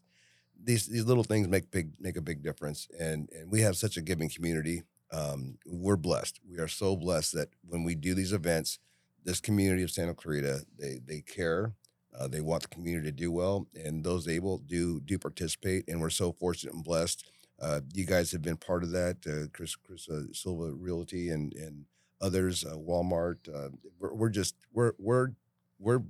[0.64, 2.88] these these little things make big make a big difference.
[2.98, 4.82] And and we have such a giving community.
[5.12, 6.40] Um, we're blessed.
[6.50, 8.78] We are so blessed that when we do these events,
[9.24, 11.74] this community of Santa Clarita, they they care.
[12.18, 15.84] Uh, they want the community to do well, and those able do do participate.
[15.88, 17.24] And we're so fortunate and blessed.
[17.60, 21.54] Uh, you guys have been part of that, uh, Chris Chris uh, Silva Realty and
[21.54, 21.84] and
[22.20, 23.38] others, uh, Walmart.
[23.48, 25.30] Uh, we're, we're just we're we're
[25.78, 26.02] we're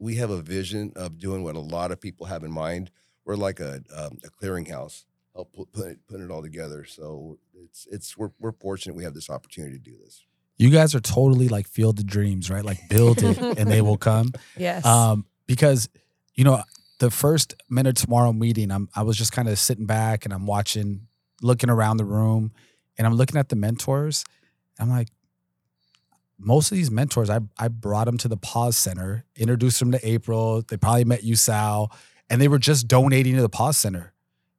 [0.00, 2.90] we have a vision of doing what a lot of people have in mind.
[3.24, 6.84] We're like a um, a clearinghouse, help put, put it, putting it all together.
[6.84, 10.24] So it's it's we're we're fortunate we have this opportunity to do this.
[10.56, 12.64] You guys are totally like field the dreams, right?
[12.64, 14.32] Like build it and they will come.
[14.56, 14.84] Yes.
[14.84, 15.88] Um, because
[16.34, 16.62] you know,
[16.98, 20.46] the first minute tomorrow meeting, I'm I was just kind of sitting back and I'm
[20.46, 21.06] watching,
[21.42, 22.52] looking around the room,
[22.96, 24.24] and I'm looking at the mentors.
[24.78, 25.08] I'm like,
[26.40, 30.08] most of these mentors, I I brought them to the PAWs center, introduced them to
[30.08, 30.62] April.
[30.62, 31.92] They probably met you, Sal,
[32.28, 34.12] and they were just donating to the PAWs center.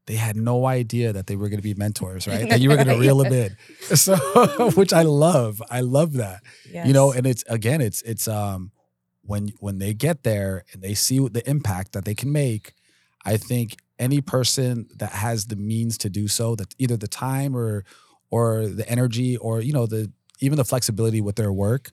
[0.08, 2.50] They had no idea that they were going to be mentors, right?
[2.50, 3.56] That you were going to reel them in.
[3.96, 4.16] So,
[4.76, 5.62] which I love.
[5.70, 6.42] I love that
[6.88, 8.72] you know and it's again it's it's um
[9.24, 12.74] when when they get there and they see what the impact that they can make
[13.26, 17.56] i think any person that has the means to do so that either the time
[17.56, 17.84] or
[18.32, 20.12] or the energy or you know the
[20.42, 21.90] even the flexibility with their work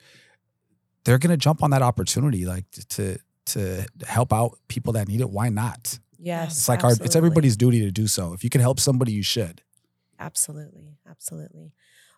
[1.04, 5.20] they're going to jump on that opportunity like to to help out people that need
[5.20, 6.56] it why not yes.
[6.58, 9.22] it's like our it's everybody's duty to do so if you can help somebody you
[9.22, 9.62] should
[10.18, 10.96] Absolutely.
[11.08, 11.72] Absolutely.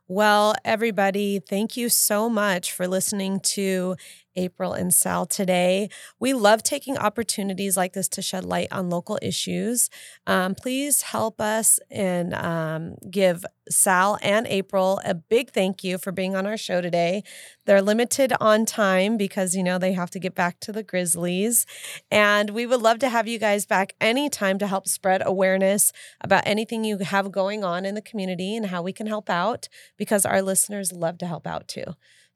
[0.08, 3.94] Well, everybody, thank you so much for listening to
[4.40, 5.90] April and Sal today.
[6.18, 9.90] We love taking opportunities like this to shed light on local issues.
[10.26, 16.10] Um, please help us and um, give Sal and April a big thank you for
[16.10, 17.22] being on our show today.
[17.66, 21.66] They're limited on time because, you know, they have to get back to the Grizzlies.
[22.10, 26.46] And we would love to have you guys back anytime to help spread awareness about
[26.46, 30.26] anything you have going on in the community and how we can help out because
[30.26, 31.84] our listeners love to help out too.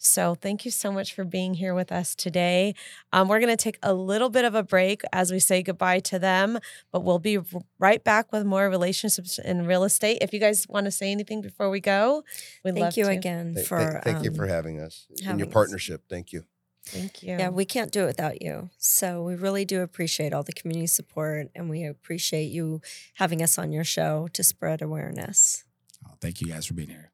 [0.05, 2.75] So, thank you so much for being here with us today.
[3.13, 6.01] Um, we're going to take a little bit of a break as we say goodbye
[6.01, 6.59] to them,
[6.93, 7.39] but we'll be
[7.79, 10.19] right back with more relationships in real estate.
[10.21, 12.23] If you guys want to say anything before we go,
[12.63, 13.11] we'd love Thank you to.
[13.11, 15.55] again Th- for th- thank you um, for having us and having your us.
[15.55, 16.03] partnership.
[16.09, 16.45] Thank you.
[16.87, 17.39] Thank you.
[17.39, 18.69] Yeah, we can't do it without you.
[18.77, 22.83] So we really do appreciate all the community support and we appreciate you
[23.15, 25.65] having us on your show to spread awareness.
[26.07, 27.11] Oh, thank you guys for being here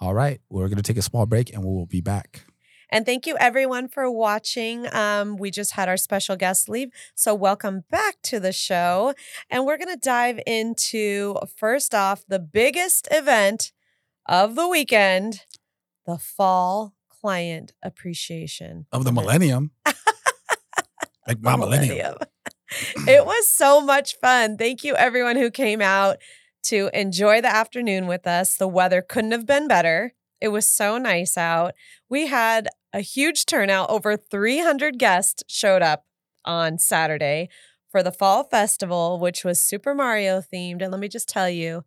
[0.00, 2.44] all right we're going to take a small break and we will be back
[2.92, 4.92] And thank you everyone for watching.
[4.92, 6.90] Um, we just had our special guest leave.
[7.14, 9.14] So welcome back to the show.
[9.48, 13.70] And we're going to dive into first off the biggest event
[14.26, 15.42] of the weekend
[16.06, 19.70] the fall client appreciation of the millennium
[21.26, 22.16] like my millennium millennium.
[23.06, 24.56] it was so much fun.
[24.56, 26.16] Thank you, everyone who came out
[26.64, 28.56] to enjoy the afternoon with us.
[28.56, 30.14] The weather couldn't have been better.
[30.40, 31.74] It was so nice out.
[32.08, 33.90] We had a huge turnout.
[33.90, 36.04] Over 300 guests showed up
[36.44, 37.48] on Saturday
[37.90, 40.82] for the Fall Festival, which was Super Mario themed.
[40.82, 41.84] And let me just tell you,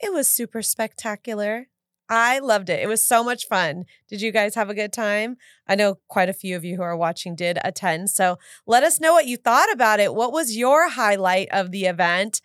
[0.00, 1.66] it was super spectacular.
[2.08, 2.80] I loved it.
[2.80, 3.84] It was so much fun.
[4.08, 5.36] Did you guys have a good time?
[5.66, 8.10] I know quite a few of you who are watching did attend.
[8.10, 10.14] So let us know what you thought about it.
[10.14, 12.40] What was your highlight of the event?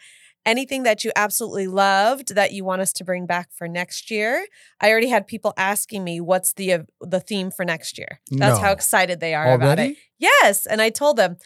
[0.46, 4.46] Anything that you absolutely loved that you want us to bring back for next year?
[4.82, 8.20] I already had people asking me what's the uh, the theme for next year.
[8.30, 9.98] That's how excited they are about it.
[10.20, 11.38] Yes, and I told them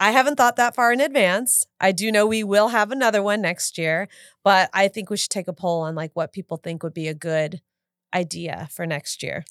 [0.00, 1.64] I haven't thought that far in advance.
[1.80, 4.08] I do know we will have another one next year,
[4.44, 7.08] but I think we should take a poll on like what people think would be
[7.08, 7.60] a good
[8.14, 9.44] idea for next year.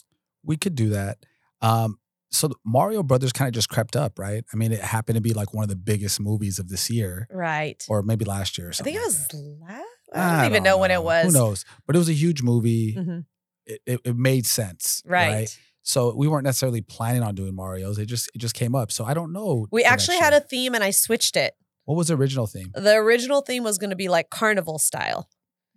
[0.43, 1.18] we could do that
[1.62, 1.97] um
[2.32, 4.44] so the Mario Brothers kind of just crept up, right?
[4.54, 7.28] I mean, it happened to be like one of the biggest movies of this year,
[7.32, 7.84] Right.
[7.90, 8.94] or maybe last year or I something.
[8.94, 9.86] think it was last.
[10.14, 11.26] I don't even know when it was.
[11.26, 11.66] Who knows?
[11.88, 12.96] But it was a huge movie.
[12.96, 13.26] Mhm.
[13.66, 15.56] It, it, it made sense, Right.
[15.88, 18.00] So we weren't necessarily planning on doing Mario's.
[18.00, 18.92] It just it just came up.
[18.92, 19.68] So I don't know.
[19.72, 21.54] We actually had a theme and I switched it.
[21.86, 22.72] What was the original theme?
[22.74, 25.30] The original theme was going to be like carnival style.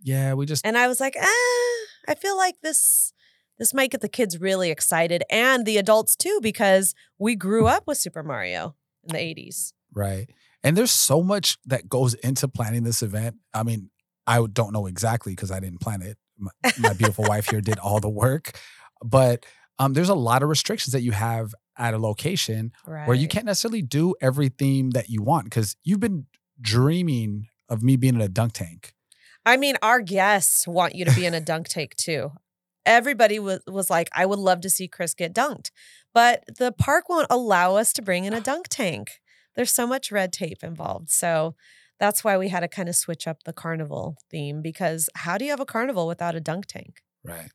[0.02, 3.12] Yeah, we just And I was like, ah, I feel like this
[3.58, 7.86] this might get the kids really excited and the adults too because we grew up
[7.86, 9.72] with Super Mario in the 80s.
[9.94, 10.28] Right.
[10.62, 13.36] And there's so much that goes into planning this event.
[13.54, 13.90] I mean,
[14.26, 16.18] I don't know exactly because I didn't plan it.
[16.38, 18.58] My, my beautiful wife here did all the work,
[19.04, 19.44] but
[19.78, 23.06] um, there's a lot of restrictions that you have at a location Right.
[23.06, 26.26] where you can't necessarily do every theme that you want because you've been
[26.60, 28.92] dreaming of me being in a dunk tank.
[29.46, 32.32] I mean, our guests want you to be in a dunk tank too.
[32.88, 35.70] Everybody was, was like, I would love to see Chris get dunked,
[36.14, 39.20] but the park won't allow us to bring in a dunk tank.
[39.54, 41.10] There's so much red tape involved.
[41.10, 41.54] So
[42.00, 45.44] that's why we had to kind of switch up the carnival theme because how do
[45.44, 47.02] you have a carnival without a dunk tank?
[47.22, 47.50] Right.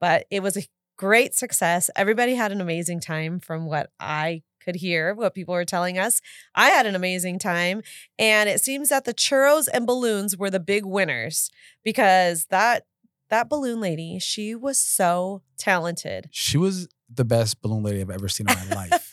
[0.00, 0.62] But it was a
[0.96, 1.90] great success.
[1.94, 6.22] Everybody had an amazing time from what I could hear, what people were telling us.
[6.54, 7.82] I had an amazing time.
[8.18, 11.50] And it seems that the churros and balloons were the big winners
[11.84, 12.84] because that
[13.32, 16.28] that balloon lady, she was so talented.
[16.30, 19.10] She was the best balloon lady I've ever seen in my life.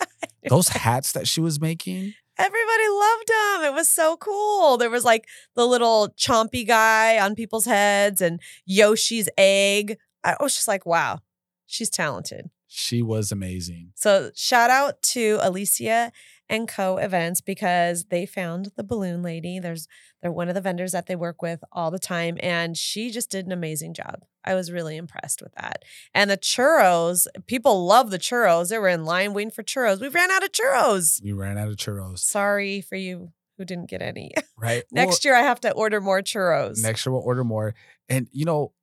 [0.48, 3.64] Those hats that she was making, Everybody loved them.
[3.66, 4.78] It was so cool.
[4.78, 9.98] There was like the little chompy guy on people's heads and Yoshi's egg.
[10.24, 11.20] I was just like, wow,
[11.66, 12.50] she's talented.
[12.68, 13.92] she was amazing.
[13.96, 16.14] So shout out to Alicia
[16.50, 19.60] and Co events because they found the balloon lady.
[19.60, 19.88] There's
[20.22, 23.32] they're one of the vendors that they work with all the time and she just
[23.32, 24.26] did an amazing job.
[24.44, 25.84] I was really impressed with that.
[26.14, 28.70] And the churros, people love the churros.
[28.70, 30.02] They were in line waiting for churros.
[30.02, 31.24] We ran out of churros.
[31.24, 32.20] We ran out of churros.
[32.20, 34.34] Sorry for you who didn't get any.
[34.62, 34.84] Right.
[34.92, 36.84] Next year I have to order more churros.
[36.84, 37.76] Next year we'll order more.
[38.10, 38.74] And you know,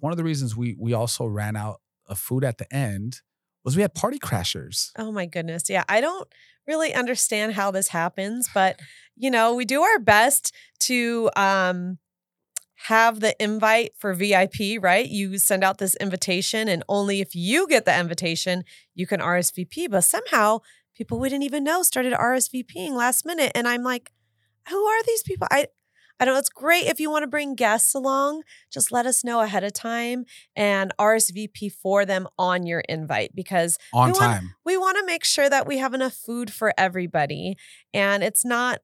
[0.00, 3.20] one of the reasons we we also ran out of food at the end
[3.64, 4.90] was we had party crashers.
[4.96, 5.68] Oh my goodness.
[5.68, 5.84] Yeah.
[5.88, 6.28] I don't
[6.66, 8.80] really understand how this happens, but
[9.16, 11.98] you know, we do our best to um
[12.86, 15.08] have the invite for VIP, right?
[15.08, 19.88] You send out this invitation and only if you get the invitation, you can RSVP,
[19.88, 20.58] but somehow
[20.96, 24.10] people we didn't even know started RSVPing last minute and I'm like,
[24.68, 25.46] who are these people?
[25.50, 25.68] I
[26.22, 26.36] I know.
[26.36, 28.42] It's great if you want to bring guests along.
[28.70, 33.76] Just let us know ahead of time and RSVP for them on your invite because
[33.92, 37.56] On We want- we want to make sure that we have enough food for everybody
[37.92, 38.80] and it's not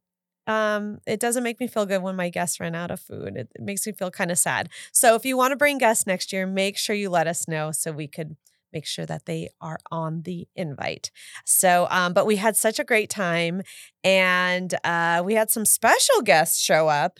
[0.48, 3.48] um it doesn't make me feel good when my guests run out of food it,
[3.54, 6.32] it makes me feel kind of sad so if you want to bring guests next
[6.32, 8.34] year make sure you let us know so we could
[8.72, 11.10] make sure that they are on the invite
[11.44, 13.62] so um but we had such a great time
[14.02, 17.18] and uh we had some special guests show up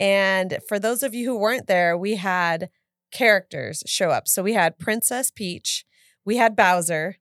[0.00, 2.68] and for those of you who weren't there we had
[3.12, 5.84] characters show up so we had princess peach
[6.24, 7.16] we had bowser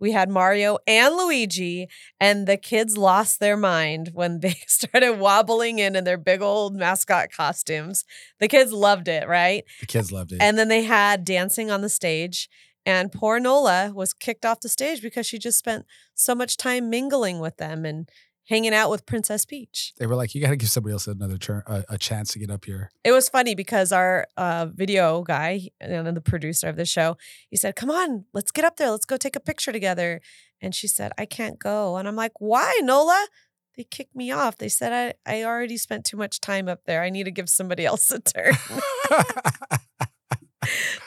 [0.00, 1.86] we had Mario and Luigi,
[2.18, 6.74] and the kids lost their mind when they started wobbling in in their big old
[6.74, 8.04] mascot costumes.
[8.40, 9.64] The kids loved it, right?
[9.80, 10.40] The kids loved it.
[10.40, 12.48] And then they had dancing on the stage.
[12.86, 16.88] And poor Nola was kicked off the stage because she just spent so much time
[16.88, 18.08] mingling with them and
[18.50, 19.94] hanging out with Princess Peach.
[19.98, 22.38] they were like, "You got to give somebody else another turn, a, a chance to
[22.38, 26.76] get up here." It was funny because our uh, video guy and the producer of
[26.76, 27.16] the show,
[27.48, 28.90] he said, "Come on, let's get up there.
[28.90, 30.20] Let's go take a picture together."
[30.60, 33.28] And she said, "I can't go." And I'm like, "Why, Nola?"
[33.76, 34.58] They kicked me off.
[34.58, 37.02] They said I, I already spent too much time up there.
[37.02, 38.52] I need to give somebody else a turn.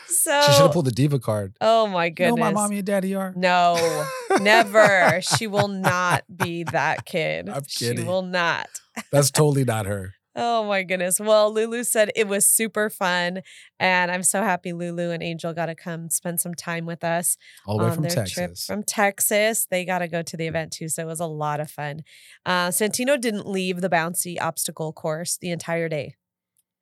[0.08, 1.56] so she should have pulled the diva card.
[1.62, 2.40] Oh my You know goodness.
[2.40, 3.34] my mommy and daddy are.
[3.36, 4.06] No,
[4.42, 5.20] never.
[5.22, 7.50] She will not be that kid.
[7.50, 7.98] I'm kidding.
[8.00, 8.68] She will not.
[9.12, 10.14] That's totally not her.
[10.36, 11.20] Oh my goodness.
[11.20, 13.42] Well, Lulu said it was super fun.
[13.80, 17.38] And I'm so happy Lulu and Angel got to come spend some time with us
[17.68, 18.66] All the way on from Texas.
[18.66, 19.68] from Texas.
[19.70, 20.90] They got to go to the event too.
[20.90, 22.02] So it was a lot of fun.
[22.48, 26.16] Uh, Santino didn't leave the bouncy obstacle course the entire day.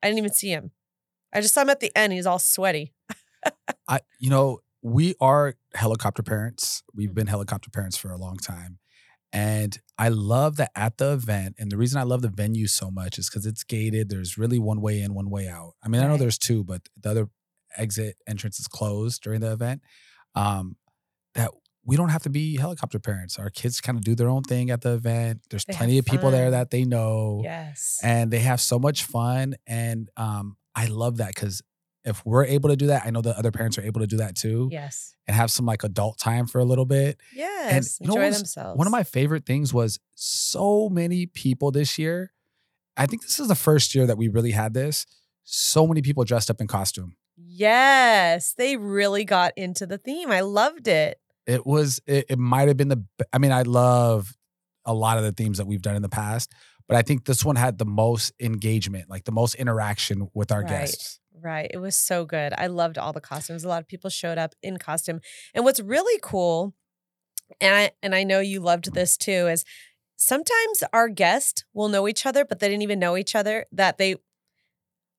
[0.02, 0.70] I didn't even see him.
[1.32, 2.12] I just saw him at the end.
[2.12, 2.92] He's all sweaty.
[3.88, 6.82] I, you know, we are helicopter parents.
[6.94, 8.78] We've been helicopter parents for a long time.
[9.32, 12.90] And I love that at the event, and the reason I love the venue so
[12.90, 14.10] much is because it's gated.
[14.10, 15.72] There's really one way in, one way out.
[15.82, 17.28] I mean, I know there's two, but the other
[17.78, 19.80] exit entrance is closed during the event.
[20.34, 20.76] Um,
[21.34, 21.50] that
[21.86, 23.38] we don't have to be helicopter parents.
[23.38, 25.40] Our kids kind of do their own thing at the event.
[25.48, 28.00] There's They plenty of people there that they know Yes.
[28.02, 31.62] and they have so much fun and um i love that because
[32.04, 34.16] if we're able to do that i know the other parents are able to do
[34.16, 35.14] that too yes.
[35.26, 38.00] and have some like adult time for a little bit Yes.
[38.00, 38.78] know Enjoy was- themselves.
[38.78, 42.32] one of my favorite things was so many people this year
[42.96, 45.06] i think this is the first year that we really had this
[45.44, 47.16] so many people dressed up in costume
[47.64, 50.30] Yes, they really got into the theme.
[50.30, 51.18] I loved it.
[51.46, 54.36] it was it, it might have been the i mean i love
[54.84, 56.52] a lot of the themes that we've done in the past
[56.88, 60.62] but i think this one had the most engagement like the most interaction with our
[60.62, 60.68] Right.
[60.70, 61.70] guests Right.
[61.72, 62.52] It was so good.
[62.56, 63.64] I loved all the costumes.
[63.64, 65.20] A lot of people showed up in costume.
[65.54, 66.74] And what's really cool,
[67.60, 69.64] and I and I know you loved this too, is
[70.14, 73.66] sometimes our guests will know each other, but they didn't even know each other.
[73.72, 74.16] That they,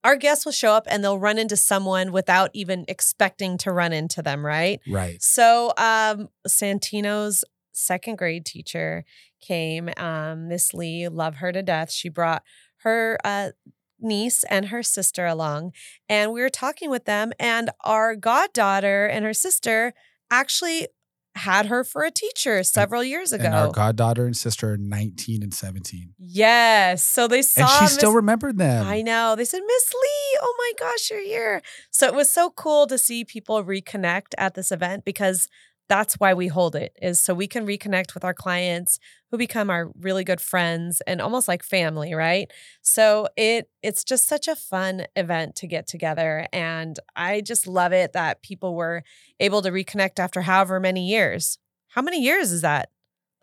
[0.04, 3.92] our guests will show up and they'll run into someone without even expecting to run
[3.92, 4.80] into them, right?
[4.88, 5.22] Right.
[5.22, 7.44] So, um, Santino's
[7.74, 9.04] second grade teacher
[9.46, 9.90] came.
[9.98, 11.92] Um, Miss Lee, love her to death.
[11.92, 12.44] She brought
[12.78, 13.52] her uh,
[14.00, 15.74] niece and her sister along,
[16.10, 17.34] and we were talking with them.
[17.40, 19.94] And our goddaughter and her sister
[20.32, 20.88] actually
[21.36, 23.46] had her for a teacher several years ago.
[23.46, 26.14] And our goddaughter and sister are 19 and 17.
[26.20, 27.62] yes, so they saw.
[27.62, 28.86] And she Miss- still remembered them.
[28.86, 29.36] I know.
[29.36, 31.62] They said, Miss Lee, oh my gosh, you're here.
[31.92, 35.50] So it was so cool to see people reconnect at this event because
[35.90, 39.00] that's why we hold it, is so we can reconnect with our clients
[39.32, 42.50] who become our really good friends and almost like family, right?
[42.82, 46.48] So it it's just such a fun event to get together.
[46.54, 49.04] And I just love it that people were
[49.40, 51.58] able to reconnect after however many years.
[51.90, 52.90] How many years is that?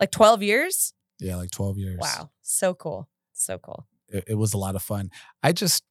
[0.00, 0.94] Like 12 years?
[1.20, 1.98] Yeah, like 12 years.
[2.00, 2.30] Wow.
[2.40, 3.08] So cool.
[3.32, 3.86] So cool.
[4.08, 5.10] It, it was a lot of fun.
[5.42, 5.84] I just,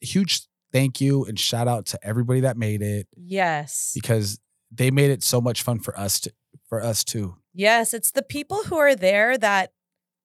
[0.00, 0.42] huge
[0.72, 3.92] thank you and shout out to everybody that made it Yes.
[3.94, 4.38] because
[4.74, 6.32] they made it so much fun for us to,
[6.68, 7.36] for us too.
[7.52, 9.72] Yes, it's the people who are there that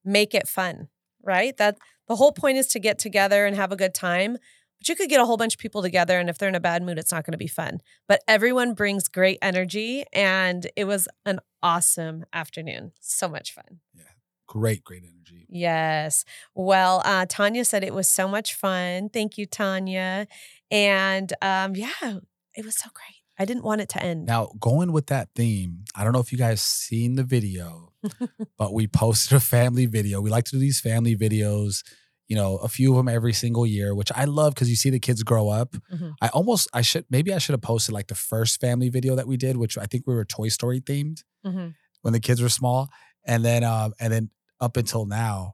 [0.03, 0.87] make it fun,
[1.23, 1.55] right?
[1.57, 1.77] That
[2.07, 4.33] the whole point is to get together and have a good time.
[4.33, 6.59] But you could get a whole bunch of people together, and if they're in a
[6.59, 7.79] bad mood, it's not going to be fun.
[8.07, 12.93] But everyone brings great energy, and it was an awesome afternoon.
[13.01, 13.81] So much fun.
[13.93, 14.03] Yeah
[14.49, 15.45] great, great energy.
[15.47, 16.25] Yes.
[16.55, 19.09] Well, uh, Tanya said it was so much fun.
[19.09, 20.27] Thank you, Tanya.
[20.71, 22.17] And um, yeah,
[22.55, 23.18] it was so great.
[23.39, 24.25] I didn't want it to end.
[24.25, 27.93] Now, going with that theme, I don't know if you guys seen the video,
[28.57, 30.19] but we posted a family video.
[30.21, 31.83] We like to do these family videos,
[32.27, 34.89] you know, a few of them every single year, which I love because you see
[34.89, 35.75] the kids grow up.
[35.93, 36.15] Mhm.
[36.21, 39.27] I almost, I should, maybe I should have posted like the first family video that
[39.27, 41.75] we did, which I think we were Toy Story themed Mhm.
[42.01, 42.89] when the kids were small.
[43.25, 44.29] And then, um, and then
[44.59, 45.53] up until now,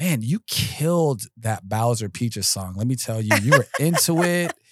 [0.00, 2.74] man, you killed that Bowser Peaches song.
[2.76, 4.52] Let me tell you, you were into it.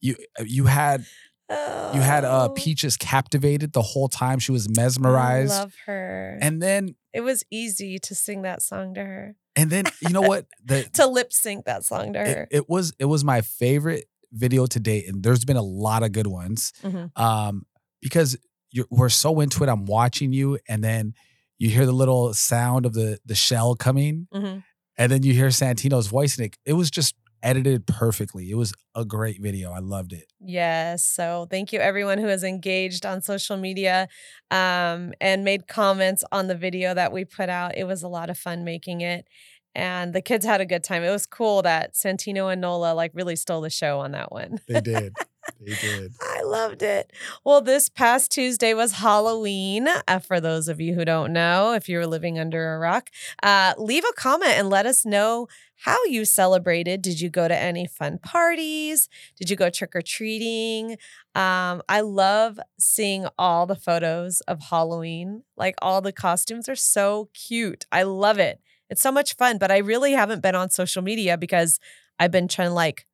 [0.00, 1.06] You, you had
[1.50, 4.38] you had uh Oh, Peaches captivated the whole time.
[4.38, 5.52] She was mesmerized.
[5.52, 6.38] I love her.
[6.40, 10.22] and then it was easy to sing that song to her, and then you know
[10.22, 10.46] what?
[10.64, 12.42] The to lip sync that song to her.
[12.50, 16.02] it, it was it was my favorite video to date, and there's been a lot
[16.02, 16.72] of good ones.
[16.82, 17.10] Mhm.
[17.18, 17.66] Um,
[18.02, 18.36] because
[18.70, 19.68] you're we're so into it.
[19.68, 21.14] I'm watching you, and then
[21.58, 24.64] you hear the little sound of the the shell coming, Mhm.
[24.98, 27.14] and then you hear Santino's voice, and it it was just
[27.44, 28.50] edited perfectly.
[28.50, 29.70] It was a great video.
[29.70, 30.32] I loved it.
[30.40, 31.04] Yes.
[31.04, 34.08] So thank you everyone who has engaged on social media
[34.50, 37.76] um, and made comments on the video that we put out.
[37.76, 39.28] It was a lot of fun making it.
[39.76, 41.02] And the kids had a good time.
[41.02, 44.60] It was cool that Santino and Nola like really stole the show on that one.
[44.68, 45.14] They did.
[45.60, 46.12] They did.
[46.20, 47.12] I loved it.
[47.44, 49.88] Well, this past Tuesday was Halloween.
[50.08, 53.10] Uh, for those of you who don't know, if you were living under a rock,
[53.42, 55.48] uh, leave a comment and let us know
[55.84, 57.02] how you celebrated.
[57.02, 59.08] Did you go to any fun parties?
[59.36, 60.92] Did you go trick or treating?
[61.34, 65.42] Um, I love seeing all the photos of Halloween.
[65.56, 67.86] Like all the costumes are so cute.
[67.92, 68.60] I love it.
[68.88, 71.80] It's so much fun, but I really haven't been on social media because
[72.18, 73.06] I've been trying to like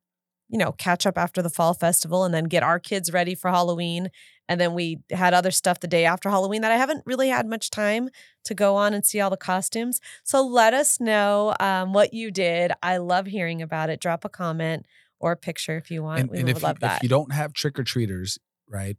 [0.51, 3.49] you know, catch up after the fall festival and then get our kids ready for
[3.49, 4.09] Halloween.
[4.49, 7.47] And then we had other stuff the day after Halloween that I haven't really had
[7.47, 8.09] much time
[8.43, 10.01] to go on and see all the costumes.
[10.23, 12.73] So let us know um, what you did.
[12.83, 14.01] I love hearing about it.
[14.01, 14.85] Drop a comment
[15.21, 16.19] or a picture if you want.
[16.19, 16.97] And, we and would if, you, love that.
[16.97, 18.37] if you don't have trick or treaters,
[18.67, 18.97] right?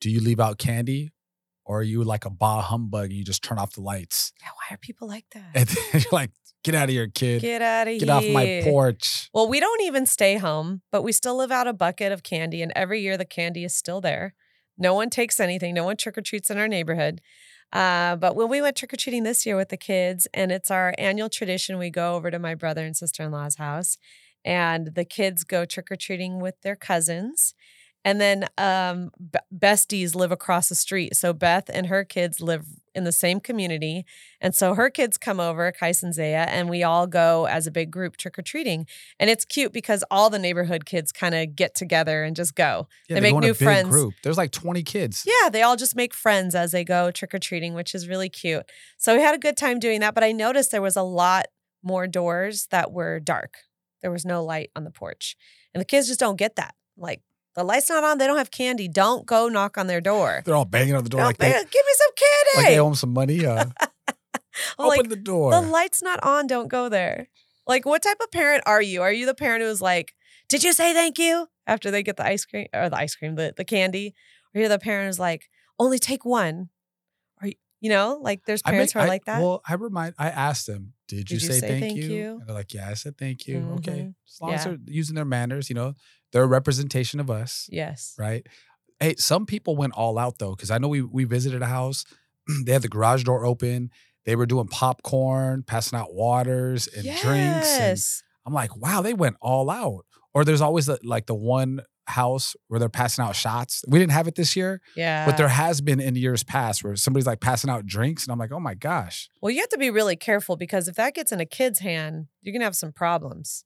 [0.00, 1.10] Do you leave out candy,
[1.64, 4.32] or are you like a bah humbug and you just turn off the lights?
[4.40, 5.50] yeah, why are people like that?
[5.54, 6.30] And you're like,
[6.64, 7.42] "Get out of here, kid!
[7.42, 8.06] Get out of Get here.
[8.06, 11.66] Get off my porch!" Well, we don't even stay home, but we still live out
[11.66, 12.62] a bucket of candy.
[12.62, 14.34] And every year the candy is still there.
[14.78, 17.20] No one takes anything, no one trick or treats in our neighborhood.
[17.72, 20.70] Uh, but when we went trick or treating this year with the kids, and it's
[20.70, 23.96] our annual tradition, we go over to my brother and sister in law's house,
[24.44, 27.54] and the kids go trick or treating with their cousins.
[28.04, 31.16] And then um, b- besties live across the street.
[31.16, 34.04] So Beth and her kids live in the same community.
[34.40, 37.70] And so her kids come over, Kais and Zaya, and we all go as a
[37.70, 38.86] big group trick or treating.
[39.18, 42.88] And it's cute because all the neighborhood kids kind of get together and just go.
[43.08, 43.90] Yeah, They go make new friends.
[43.90, 44.14] Group.
[44.22, 45.24] There's like 20 kids.
[45.26, 48.28] Yeah, they all just make friends as they go trick or treating, which is really
[48.28, 48.64] cute.
[48.98, 50.14] So we had a good time doing that.
[50.14, 51.46] But I noticed there was a lot
[51.82, 53.54] more doors that were dark.
[54.02, 55.36] There was no light on the porch.
[55.74, 56.74] And the kids just don't get that.
[56.96, 57.22] Like,
[57.60, 58.18] the light's not on.
[58.18, 58.88] They don't have candy.
[58.88, 60.42] Don't go knock on their door.
[60.44, 62.56] They're all banging on the door Don't like they, bang- Give me some candy.
[62.56, 63.44] like they owe 'em some money.
[63.44, 63.66] Uh,
[64.78, 65.50] I'm open like, the door.
[65.52, 66.46] the light's not on.
[66.46, 67.28] Don't go there.
[67.66, 69.02] Like, what type of parent are you?
[69.02, 70.14] Are you the parent who's like,
[70.48, 73.36] did you say thank you after they get the ice cream or the ice cream,
[73.36, 74.14] the, the candy?
[74.54, 75.48] Or you're the parent who's like,
[75.78, 76.68] only take one.
[77.40, 79.40] Or you, You know, like there's I parents make- who are I- like that.
[79.40, 82.38] Well, I remind, I asked them, did you, say, thank, you?
[82.40, 83.58] And they're like, yeah, I said thank you.
[83.78, 83.92] Okay.
[83.92, 84.14] Mhm.
[84.28, 84.70] As long as Yeah.
[84.72, 85.94] they're using their manners, you know,
[86.32, 88.14] they're a representation of us, yes.
[88.18, 88.46] right?
[88.98, 92.04] Hey, some people went all out though, because I know we we visited a house.
[92.64, 93.90] they had the garage door open.
[94.26, 97.24] They were doing popcorn, passing out waters and drinks.
[97.26, 98.22] And Yes.
[98.46, 100.04] I'm like, wow, they went all out.
[100.34, 103.82] Or there's always the, like the one house where they're passing out shots.
[103.88, 105.24] We didn't have it this year, yeah.
[105.24, 108.38] but there has been in years past where somebody's like passing out drinks, and I'm
[108.38, 109.28] like, oh my gosh.
[109.40, 112.26] Well, you have to be really careful because if that gets in a kid's hand,
[112.42, 113.64] you're gonna have some problems.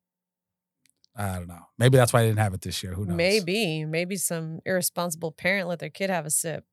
[1.16, 1.60] I don't know.
[1.78, 2.94] Maybe that's why they didn't have it this year.
[2.94, 3.16] Who knows?
[3.16, 6.64] Maybe, maybe some irresponsible parent let their kid have a sip.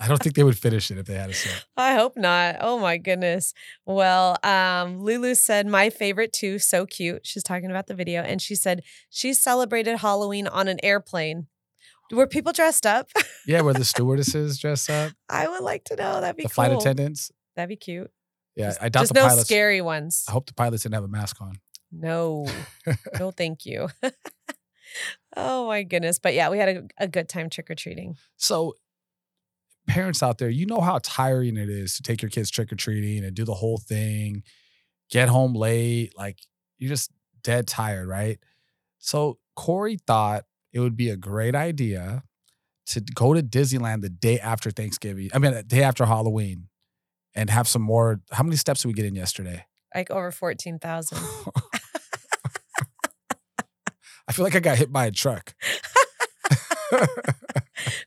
[0.00, 1.52] I don't think they would finish it if they had a sip.
[1.76, 2.56] I hope not.
[2.60, 3.52] Oh my goodness.
[3.86, 6.58] Well, um, Lulu said my favorite too.
[6.58, 7.26] So cute.
[7.26, 11.46] She's talking about the video, and she said she celebrated Halloween on an airplane.
[12.10, 13.10] Were people dressed up?
[13.46, 16.20] Yeah, where the stewardesses dressed up, I would like to know.
[16.20, 16.54] That'd be the cool.
[16.54, 17.30] flight attendants.
[17.56, 18.10] That'd be cute.
[18.56, 19.44] Yeah, Just, I doubt just the no pilots.
[19.46, 20.24] scary ones.
[20.28, 21.54] I hope the pilots didn't have a mask on.
[21.92, 22.46] No,
[23.18, 23.88] no, thank you.
[25.36, 26.18] oh my goodness.
[26.18, 28.16] But yeah, we had a, a good time trick or treating.
[28.36, 28.74] So,
[29.86, 32.76] parents out there, you know how tiring it is to take your kids trick or
[32.76, 34.42] treating and do the whole thing,
[35.10, 36.16] get home late.
[36.16, 36.38] Like,
[36.78, 37.10] you're just
[37.42, 38.38] dead tired, right?
[38.98, 42.22] So, Corey thought it would be a great idea
[42.86, 45.30] to go to Disneyland the day after Thanksgiving.
[45.34, 46.68] I mean, the day after Halloween
[47.34, 48.20] and have some more.
[48.30, 49.66] How many steps did we get in yesterday?
[49.94, 51.18] Like over 14,000.
[54.28, 55.54] I feel like I got hit by a truck.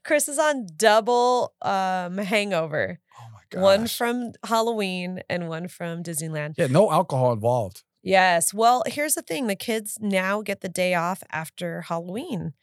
[0.03, 2.99] Chris is on double um, hangover.
[3.19, 3.61] Oh my god.
[3.61, 6.55] One from Halloween and one from Disneyland.
[6.57, 7.83] Yeah, no alcohol involved.
[8.01, 8.53] Yes.
[8.53, 12.53] Well, here's the thing the kids now get the day off after Halloween.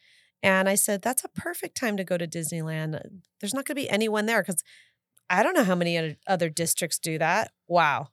[0.43, 3.01] And I said, that's a perfect time to go to Disneyland.
[3.41, 4.63] There's not going to be anyone there because
[5.31, 7.53] I don't know how many other districts do that.
[7.69, 8.09] Wow.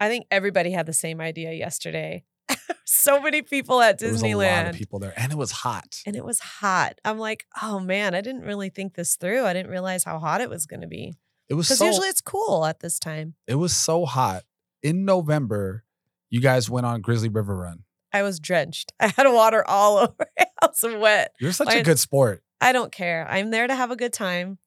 [0.00, 2.24] I think everybody had the same idea yesterday.
[2.84, 4.00] so many people at Disneyland.
[4.00, 6.02] There was a lot of people there, and it was hot.
[6.06, 7.00] And it was hot.
[7.04, 9.44] I'm like, oh man, I didn't really think this through.
[9.44, 11.14] I didn't realize how hot it was going to be.
[11.48, 13.34] It was Because so usually it's cool at this time.
[13.46, 14.44] it was so hot
[14.82, 15.84] in November.
[16.28, 17.84] You guys went on Grizzly River Run.
[18.12, 18.92] I was drenched.
[19.00, 20.26] I had water all over.
[20.38, 21.32] I was wet.
[21.40, 22.42] You're such Why- a good sport.
[22.60, 23.26] I don't care.
[23.28, 24.58] I'm there to have a good time.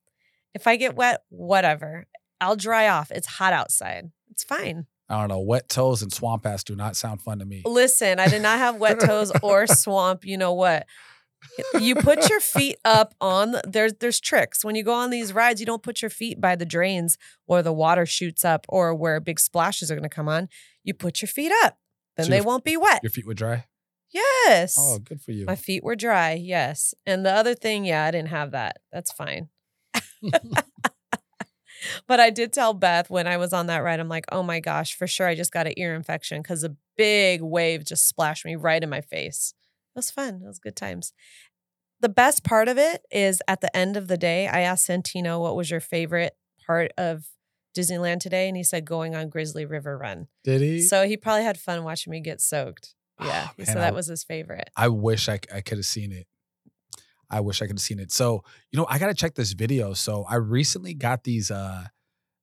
[0.53, 2.05] If I get wet, whatever.
[2.39, 3.11] I'll dry off.
[3.11, 4.11] It's hot outside.
[4.29, 4.85] It's fine.
[5.09, 5.39] I don't know.
[5.39, 7.63] Wet toes and swamp ass do not sound fun to me.
[7.65, 10.23] Listen, I did not have wet toes or swamp.
[10.25, 10.85] You know what?
[11.79, 14.63] You put your feet up on the, there's there's tricks.
[14.63, 17.63] When you go on these rides, you don't put your feet by the drains where
[17.63, 20.49] the water shoots up or where big splashes are going to come on.
[20.83, 21.77] You put your feet up.
[22.17, 22.99] Then So they your- won't be wet.
[23.03, 23.65] Your feet were dry.
[24.11, 24.75] Yes.
[24.77, 25.45] Oh, good for you.
[25.45, 26.33] My feet were dry.
[26.33, 26.93] Yes.
[27.05, 28.77] And the other thing, yeah, I didn't have that.
[28.91, 29.49] That's fine.
[32.07, 34.59] But I did tell Beth when I was on that ride, I'm like, oh my
[34.59, 38.45] gosh, for sure, I just got an ear infection because a big wave just splashed
[38.45, 39.53] me right in my face.
[39.95, 40.41] It was fun.
[40.43, 41.13] It was good times.
[42.01, 45.39] The best part of it is at the end of the day, I asked Santino,
[45.41, 46.33] what was your favorite
[46.65, 47.25] part of
[47.77, 48.47] Disneyland today?
[48.47, 50.27] And he said, going on Grizzly River Run.
[50.43, 50.81] Did he?
[50.81, 52.95] So he probably had fun watching me get soaked.
[53.21, 53.49] Yeah.
[53.49, 54.69] Oh, man, I- that was his favorite.
[54.77, 56.27] I wish I, I could have seen it.
[57.29, 58.11] I wish I could have seen it.
[58.11, 59.93] So, you know, I gotta check this video.
[59.93, 61.85] So I recently got these uh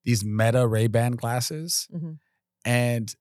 [0.04, 1.88] these meta Ray-Ban glasses.
[1.92, 2.18] Mhm.
[2.64, 3.14] And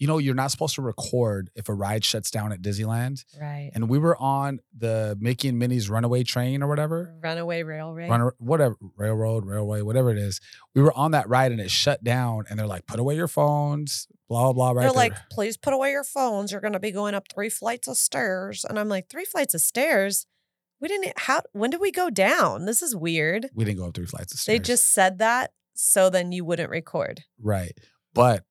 [0.00, 3.24] you know, you're not supposed to record if a ride shuts down at Disneyland.
[3.40, 3.72] Right.
[3.74, 7.16] And we were on the Mickey and Minnie's runaway train or whatever.
[7.20, 8.08] Runaway Railway.
[8.08, 10.40] Run, whatever, railroad, railway, whatever it is.
[10.72, 12.44] We were on that ride and it shut down.
[12.48, 14.68] And they're like, put away your phones, blah, blah, blah.
[14.68, 14.96] Right They're there.
[14.96, 16.52] like, please put away your phones.
[16.52, 18.64] You're going to be going up three flights of stairs.
[18.68, 20.26] And I'm like, three flights of stairs?
[20.80, 22.64] We didn't, how, when did we go down?
[22.64, 23.50] This is weird.
[23.54, 24.58] we didn't go up three flights of stairs.
[24.58, 27.22] They just said that so then you wouldn't record.
[27.40, 27.72] Right.
[28.12, 28.44] But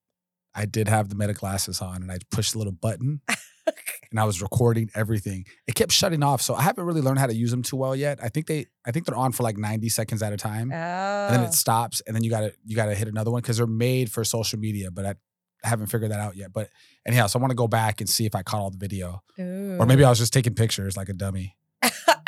[0.54, 3.20] I did have the meta glasses on and I pushed the little button
[4.10, 5.44] and I was recording everything.
[5.66, 6.40] It kept shutting off.
[6.40, 8.18] So I haven't really learned how to use them too well yet.
[8.22, 10.72] I think they I think they're on for like 90 seconds at a time.
[10.72, 10.74] Oh.
[10.74, 11.52] And then it oh.
[11.52, 14.58] stops and then you gotta you gotta hit another one because they're made for social
[14.58, 15.14] media, but I
[15.62, 16.52] haven't figured that out yet.
[16.52, 16.70] But
[17.06, 19.22] anyhow, so I want to go back and see if I caught all the video.
[19.38, 21.56] Or maybe I was just taking pictures like a dummy.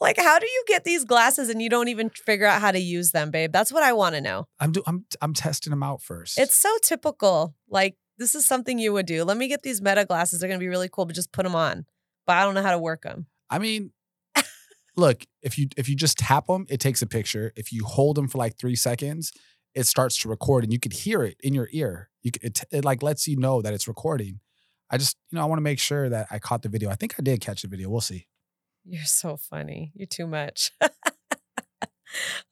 [0.00, 2.80] like, how do you get these glasses and you don't even figure out how to
[2.80, 3.52] use them, babe?
[3.52, 4.46] That's what I want to know.
[4.58, 6.38] I'm do I'm I'm testing them out first.
[6.38, 7.54] It's so typical.
[7.70, 9.22] Like, this is something you would do.
[9.22, 10.40] Let me get these meta glasses.
[10.40, 11.86] They're going to be really cool, but just put them on.
[12.26, 13.26] But I don't know how to work them.
[13.48, 13.92] I mean,
[14.96, 17.52] look, if you if you just tap them, it takes a picture.
[17.54, 19.32] If you hold them for like three seconds,
[19.76, 22.10] it starts to record, and you could hear it in your ear.
[22.22, 24.40] You could, it, it like lets you know that it's recording.
[24.92, 26.90] I just you know I want to make sure that I caught the video.
[26.90, 27.88] I think I did catch the video.
[27.90, 28.26] We'll see.
[28.84, 29.92] You're so funny.
[29.94, 30.70] You're too much.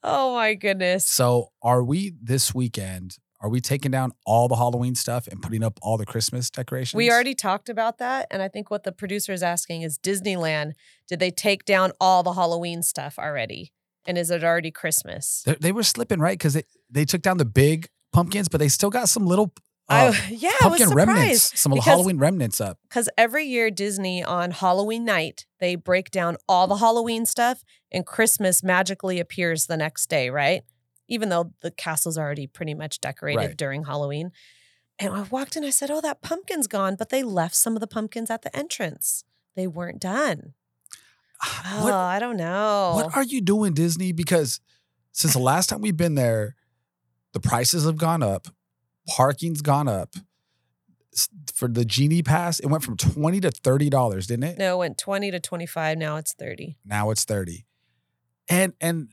[0.02, 1.06] Oh my goodness.
[1.06, 3.18] So, are we this weekend?
[3.42, 6.96] Are we taking down all the Halloween stuff and putting up all the Christmas decorations?
[6.96, 8.26] We already talked about that.
[8.30, 10.72] And I think what the producer is asking is Disneyland,
[11.08, 13.72] did they take down all the Halloween stuff already?
[14.06, 15.42] And is it already Christmas?
[15.46, 18.68] They, they were slipping right because they, they took down the big pumpkins, but they
[18.68, 19.54] still got some little
[19.90, 21.58] uh, yeah, I was pumpkin remnants, surprised.
[21.58, 22.78] some because- of the Halloween remnants up.
[22.88, 27.62] Because every year, Disney on Halloween night, they break down all the Halloween stuff
[27.92, 30.62] and Christmas magically appears the next day, right?
[31.08, 33.56] Even though the castle's already pretty much decorated Right.
[33.56, 34.30] during Halloween.
[34.98, 36.94] And I walked in, I said, Oh, that pumpkin's gone.
[36.94, 39.24] But they left some of the pumpkins at the entrance.
[39.56, 40.52] They weren't done.
[41.44, 42.92] Oh, What I don't know.
[42.94, 44.12] What are you doing, Disney?
[44.12, 44.60] Because
[45.10, 46.54] since the last time we've been there,
[47.32, 48.48] the prices have gone up,
[49.08, 50.14] parking's gone up.
[51.54, 54.58] For the Genie Pass, it went from twenty to thirty dollars, didn't it?
[54.58, 55.98] no, it went 20 to 25.
[55.98, 56.78] Now it's 30.
[56.84, 57.66] Now it's thirty,
[58.48, 59.08] and and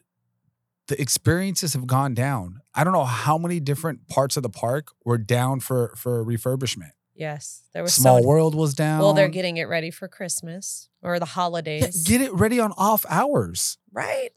[0.87, 2.61] the experiences have gone down.
[2.75, 6.91] I don't know how many different parts of the park were down for for refurbishment.
[7.15, 7.63] Yes.
[7.73, 8.99] There was Small so World was down.
[8.99, 12.03] Well, they're getting it ready for Christmas or the Yeah, holidays.
[12.07, 13.79] get it ready on off hours.
[13.91, 14.29] right.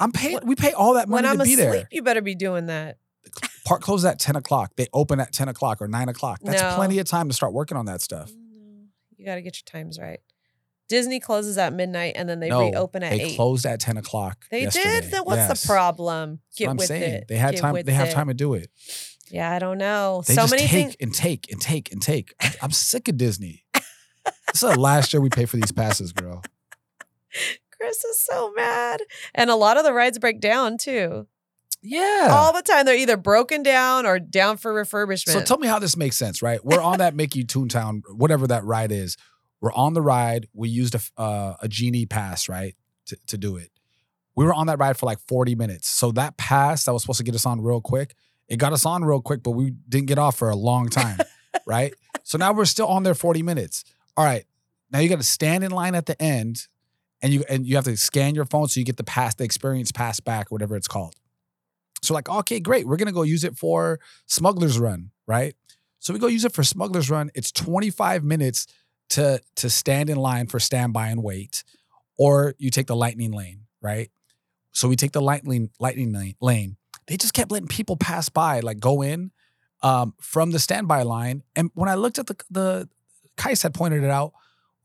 [0.00, 0.34] I'm paying.
[0.36, 1.88] When- we pay all that money When to I'm be asleep, there.
[1.92, 2.96] you better be doing that.
[3.64, 4.72] Park closes at 10 o'clock.
[4.76, 6.40] They open at 10 o'clock or 9 o'clock.
[6.42, 6.74] That's No.
[6.76, 8.30] plenty of time to start working on that stuff.
[9.16, 10.20] You got to get your times right.
[10.86, 13.36] Disney closes at midnight and then they no, reopen at they 8.
[13.36, 14.44] closed at 10 o'clock.
[14.50, 15.00] they yesterday.
[15.00, 15.10] did?
[15.10, 15.62] Then what's Yes.
[15.62, 16.40] the problem?
[16.50, 17.14] That's Get what I'm with saying.
[17.14, 17.28] it.
[17.28, 17.72] They had Get time.
[17.72, 18.12] with They have it.
[18.12, 18.70] time to do it.
[19.30, 20.22] Yeah, I don't know.
[20.26, 20.96] They so just many take things.
[21.00, 22.34] and take and take and take.
[22.40, 23.64] I'm- I'm sick of Disney.
[23.72, 23.82] this
[24.56, 26.42] is the last year we pay for these passes, girl.
[27.76, 29.00] Chris is so mad.
[29.34, 31.26] And a lot of the rides break down too.
[31.84, 32.28] Yeah.
[32.30, 32.86] All the time.
[32.86, 35.32] They're either broken down or down for refurbishment.
[35.32, 36.64] So tell me how this makes sense, right?
[36.64, 39.16] We're on that Mickey Toontown, whatever that ride is.
[39.60, 40.48] We're on the ride.
[40.54, 42.74] We used a uh, a genie pass, right,
[43.06, 43.70] to, to do it.
[44.34, 45.88] We were on that ride for like 40 minutes.
[45.88, 48.14] So that pass that was supposed to get us on real quick,
[48.48, 51.18] it got us on real quick, but we didn't get off for a long time,
[51.66, 51.94] right?
[52.24, 53.84] So now we're still on there 40 minutes.
[54.16, 54.44] All right.
[54.90, 56.66] Now you got to stand in line at the end
[57.22, 59.44] and you and you have to scan your phone so you get the pass, the
[59.44, 61.14] experience pass back, whatever it's called.
[62.04, 62.86] So like, okay, great.
[62.86, 65.54] We're gonna go use it for Smuggler's Run, right?
[65.98, 67.30] So we go use it for Smuggler's Run.
[67.34, 68.66] It's 25 minutes
[69.10, 71.64] to to stand in line for standby and wait,
[72.18, 74.10] or you take the lightning lane, right?
[74.72, 76.76] So we take the lightning lightning lane.
[77.06, 79.30] They just kept letting people pass by, like go in
[79.82, 81.42] um, from the standby line.
[81.54, 82.88] And when I looked at the the
[83.36, 84.32] Kais had pointed it out,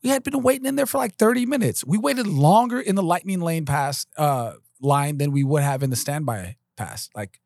[0.02, 1.84] we had been waiting in there for like 30 minutes.
[1.84, 5.90] We waited longer in the lightning lane pass uh, line than we would have in
[5.90, 7.10] the standby pass.
[7.14, 7.40] Like,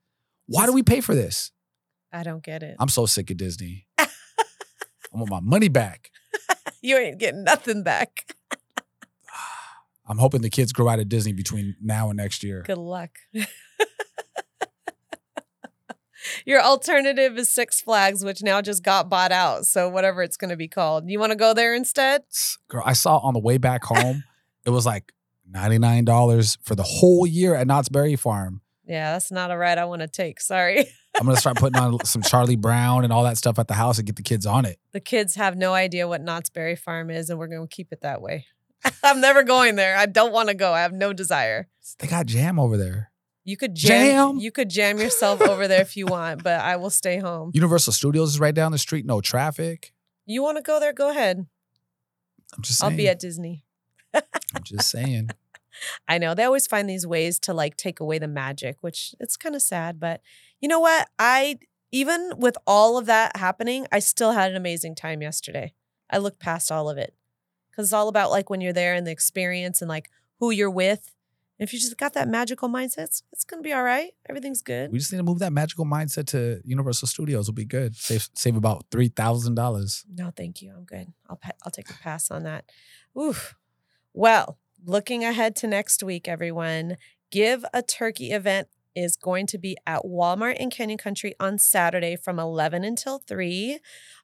[0.46, 1.50] why do we pay for this?
[2.12, 2.76] I don't get it.
[2.78, 3.86] I'm so sick of Disney.
[3.98, 4.06] I
[5.12, 6.10] want my money back.
[6.82, 8.36] you ain't getting nothing back.
[10.08, 12.62] I'm hoping the kids grow out of Disney between now and next year.
[12.64, 13.10] Good luck.
[16.46, 19.66] Your alternative is Six Flags, which now just got bought out.
[19.66, 22.22] So whatever it's going to be called, you want to go there instead?
[22.68, 24.24] Girl, I saw on the way back home,
[24.64, 25.12] it was like
[25.52, 28.62] $99 for the whole year at Knott's Berry Farm.
[28.86, 30.40] Yeah, that's not a ride I want to take.
[30.40, 30.86] Sorry.
[31.18, 33.98] I'm gonna start putting on some Charlie Brown and all that stuff at the house
[33.98, 34.78] and get the kids on it.
[34.92, 37.92] The kids have no idea what Knott's Berry Farm is, and we're going to keep
[37.92, 38.46] it that way.
[39.02, 39.96] I'm never going there.
[39.96, 40.72] I don't want to go.
[40.72, 41.68] I have no desire.
[41.98, 43.10] They got jam over there.
[43.44, 44.38] You could jam, Jam.
[44.38, 47.50] You could jam yourself over there if you want, but I will stay home.
[47.54, 49.92] Universal Studios is right down the street, no traffic.
[50.24, 50.94] You want to go there?
[50.94, 51.46] Go ahead.
[52.56, 53.64] I'm just I'll be at Disney.
[54.14, 55.30] I'm just saying.
[56.08, 59.36] I know they always find these ways to like take away the magic, which it's
[59.36, 60.00] kind of sad.
[60.00, 60.20] But
[60.60, 61.08] you know what?
[61.18, 61.58] I
[61.92, 65.74] even with all of that happening, I still had an amazing time yesterday.
[66.10, 67.14] I looked past all of it
[67.70, 70.10] because it's all about like when you're there and the experience and like
[70.40, 71.12] who you're with.
[71.58, 74.10] And if you just got that magical mindset, it's, it's gonna be all right.
[74.28, 74.90] Everything's good.
[74.90, 77.46] We just need to move that magical mindset to Universal Studios.
[77.46, 77.94] Will be good.
[77.94, 80.04] Save save about three thousand dollars.
[80.12, 80.72] No, thank you.
[80.76, 81.12] I'm good.
[81.28, 82.64] I'll I'll take a pass on that.
[83.16, 83.54] Oof.
[84.12, 86.96] Well, looking ahead to next week, everyone,
[87.34, 92.14] Give a Turkey event is going to be at Walmart in Canyon Country on Saturday
[92.14, 93.80] from 11 until 3.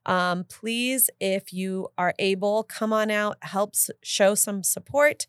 [0.07, 5.27] Um, please, if you are able, come on out, help show some support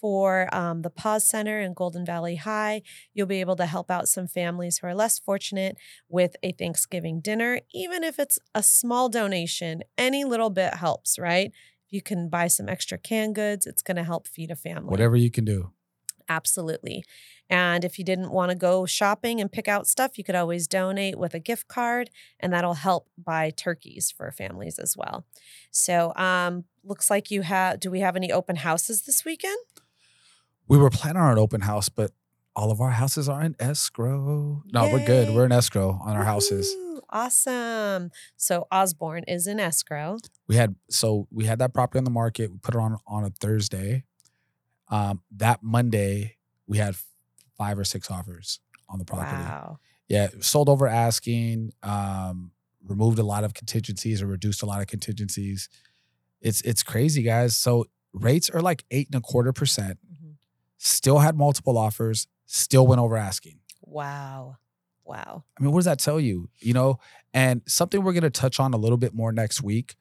[0.00, 2.82] for um, the PAWs Center in Golden Valley High.
[3.14, 5.76] You'll be able to help out some families who are less fortunate
[6.08, 9.82] with a Thanksgiving dinner, even if it's a small donation.
[9.96, 11.52] Any little bit helps, right?
[11.90, 14.90] You can buy some extra canned goods, it's going to help feed a family.
[14.90, 15.72] Whatever you can do.
[16.28, 17.04] Absolutely.
[17.50, 20.68] And if you didn't want to go shopping and pick out stuff, you could always
[20.68, 25.26] donate with a gift card, and that'll help buy turkeys for families as well.
[25.72, 27.80] So, um, looks like you have.
[27.80, 29.58] Do we have any open houses this weekend?
[30.68, 32.12] We were planning on an open house, but
[32.54, 34.62] all of our houses are in escrow.
[34.72, 35.34] No, we're good.
[35.34, 36.72] We're in escrow on our houses.
[37.08, 38.10] Awesome.
[38.36, 40.18] So Osborne is in escrow.
[40.46, 42.50] We had so we had that property on the market.
[42.50, 44.04] We put it on on a Thursday.
[44.88, 46.36] Um, that Monday
[46.66, 46.96] we had
[47.56, 49.42] five or six offers on the property.
[49.42, 49.78] Wow.
[50.08, 51.72] Yeah, sold over asking.
[51.82, 52.50] Um,
[52.84, 55.68] removed a lot of contingencies or reduced a lot of contingencies.
[56.40, 57.56] It's it's crazy, guys.
[57.56, 59.98] So rates are like eight and a quarter percent.
[60.12, 60.34] Mhm.
[60.78, 62.26] Still had multiple offers.
[62.46, 63.60] Still went over asking.
[63.82, 64.56] Wow.
[65.10, 65.44] Wow.
[65.58, 66.48] I mean, what does that tell you?
[66.60, 66.98] You know,
[67.34, 69.96] and something we're going to touch on a little bit more next week.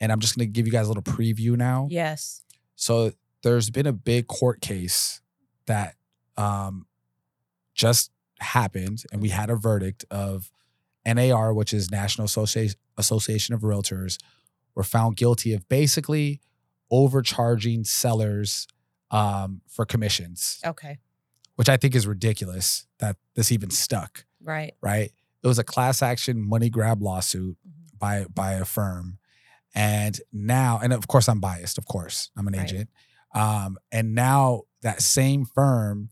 [0.00, 1.88] And I'm just going to give you guys a little preview now.
[1.90, 2.42] Yes.
[2.76, 5.20] So there's been a big court case
[5.66, 5.94] that
[6.36, 6.86] um,
[7.74, 10.50] just happened, and we had a verdict of
[11.06, 14.18] NAR, which is National Associ- Association of Realtors,
[14.74, 16.40] were found guilty of basically
[16.90, 18.66] overcharging sellers
[19.10, 20.98] um, for commissions, Okay.
[21.56, 24.74] which I think is ridiculous that this even stuck Right.
[24.80, 25.10] right?
[25.42, 27.98] It was a class action money grab lawsuit Mhm.
[27.98, 29.18] by by a firm,
[29.74, 31.78] and now, and of course, I'm biased.
[31.78, 32.64] Of course, I'm an Right.
[32.64, 32.90] agent.
[33.34, 36.10] Um, and now that same firm,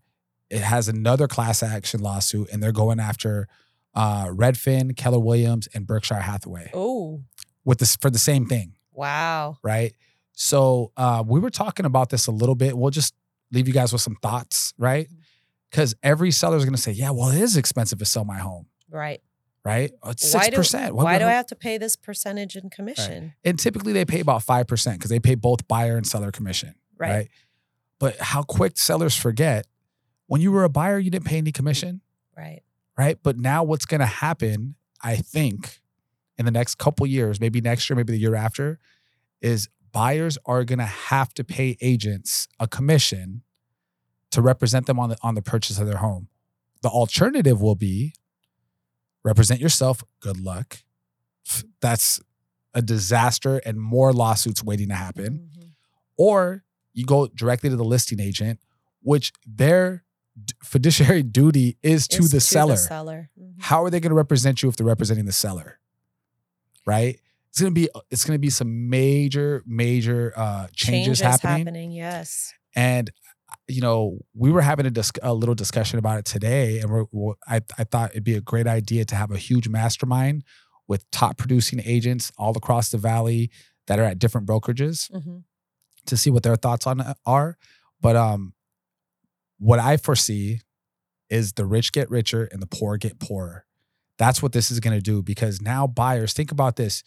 [0.50, 3.48] it has another class action lawsuit, and they're going after
[3.94, 7.22] uh, Redfin, Keller Williams, and Berkshire Hathaway Oh,
[7.64, 9.56] with this for the same thing, wow.
[9.62, 9.94] right?
[10.34, 12.76] So uh, we were talking about this a little bit.
[12.76, 13.14] We'll just
[13.52, 15.08] leave you guys with some thoughts, right?
[15.08, 15.16] Mhm.
[15.70, 18.38] Because every seller is going to say, "Yeah, well, it is expensive to sell my
[18.38, 19.20] home." Right.
[19.64, 19.90] right?
[20.02, 20.94] Uh, It's Why six do- percent.
[20.94, 23.34] Why do I have to pay this percentage in commission?
[23.44, 26.74] And typically they pay about five percent because they pay both buyer and seller commission,
[26.96, 27.10] Right.
[27.10, 27.28] right.
[27.98, 29.66] But how quick sellers forget
[30.28, 32.00] when you were a buyer, you didn't pay any commission,
[32.36, 32.62] Right.
[32.96, 33.18] right?
[33.22, 35.80] But now what's going to happen, I think,
[36.38, 38.78] in the next couple years, maybe next year, maybe the year after,
[39.40, 43.42] is buyers are going to have to pay agents a commission
[44.32, 46.28] to represent them on the on the purchase of their home.
[46.82, 48.14] The alternative will be
[49.24, 50.04] represent yourself.
[50.20, 50.78] Good luck.
[51.80, 52.20] That's
[52.74, 55.50] a disaster and more lawsuits waiting to happen.
[55.56, 55.68] Mhm.
[56.16, 58.60] Or you go directly to the listing agent,
[59.02, 60.04] which their
[60.62, 62.76] fiduciary duty is to Is the seller.
[62.76, 63.30] seller.
[63.40, 63.54] Mhm.
[63.62, 65.78] How are they going to represent you if they're representing the seller?
[66.84, 67.20] Right?
[67.50, 71.90] It's gonna be it's gonna be some major major uh, changes, happening.
[71.90, 72.52] Yes.
[72.74, 73.10] And
[73.68, 77.04] you know, we were having a, dis- a little discussion about it today, and we're,
[77.12, 80.42] we're, I, I thought it'd be a great idea to have a huge mastermind
[80.88, 83.50] with top producing agents all across the valley
[83.86, 85.42] that are at different brokerages Mhm.
[86.06, 87.56] to see what their thoughts on it are.
[88.00, 88.54] But um,
[89.58, 90.60] what I foresee
[91.30, 93.64] is the rich get richer and the poor get poorer.
[94.18, 97.02] That's what this is going to do because now buyers think about this.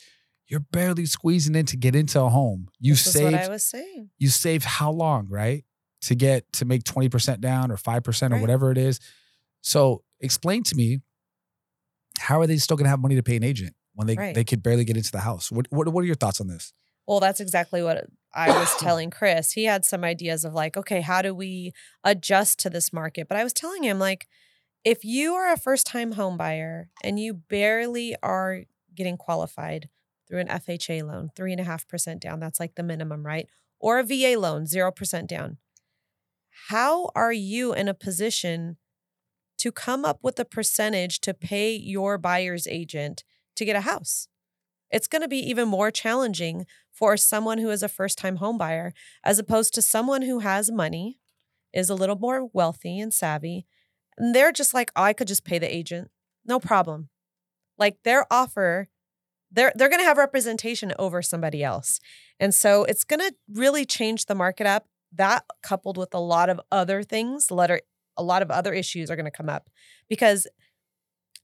[0.47, 2.67] You're barely squeezing in to get into a home.
[2.79, 4.09] You this is what I was saying.
[4.17, 5.63] you save how long, right?
[6.03, 8.41] To get to make 20% down or 5% or Right.
[8.41, 8.99] whatever it is.
[9.61, 10.99] So explain to me,
[12.19, 14.33] how are they still gonna have money to pay an agent when they, Right.
[14.35, 15.51] they could barely get into the house?
[15.51, 16.73] What, what what are your thoughts on this?
[17.07, 19.53] Well, that's exactly what I was telling Chris.
[19.53, 21.73] He had some ideas of like, okay, how do we
[22.03, 23.27] adjust to this market?
[23.27, 24.27] But I was telling him, like,
[24.85, 28.61] if you are a first time home buyer and you barely are
[28.95, 29.89] getting qualified
[30.27, 33.49] through an FHA loan, three and a half percent down, that's like the minimum, right?
[33.79, 35.57] Or a VA loan, 0% down.
[36.67, 38.77] How are you in a position
[39.57, 43.23] to come up with a percentage to pay your buyer's agent
[43.55, 44.27] to get a house?
[44.91, 48.57] It's going to be even more challenging for someone who is a first time home
[48.57, 48.93] buyer
[49.23, 51.19] as opposed to someone who has money,
[51.73, 53.65] is a little more wealthy and savvy.
[54.17, 56.09] And they're just like, oh, I could just pay the agent.
[56.45, 57.09] No problem.
[57.77, 58.89] Like their offer,
[59.51, 61.99] they're they're gonna have representation over somebody else.
[62.39, 64.87] And so it's gonna really change the market up.
[65.13, 67.81] That coupled with a lot of other things, letter
[68.17, 69.69] a lot of other issues are gonna come up
[70.09, 70.45] because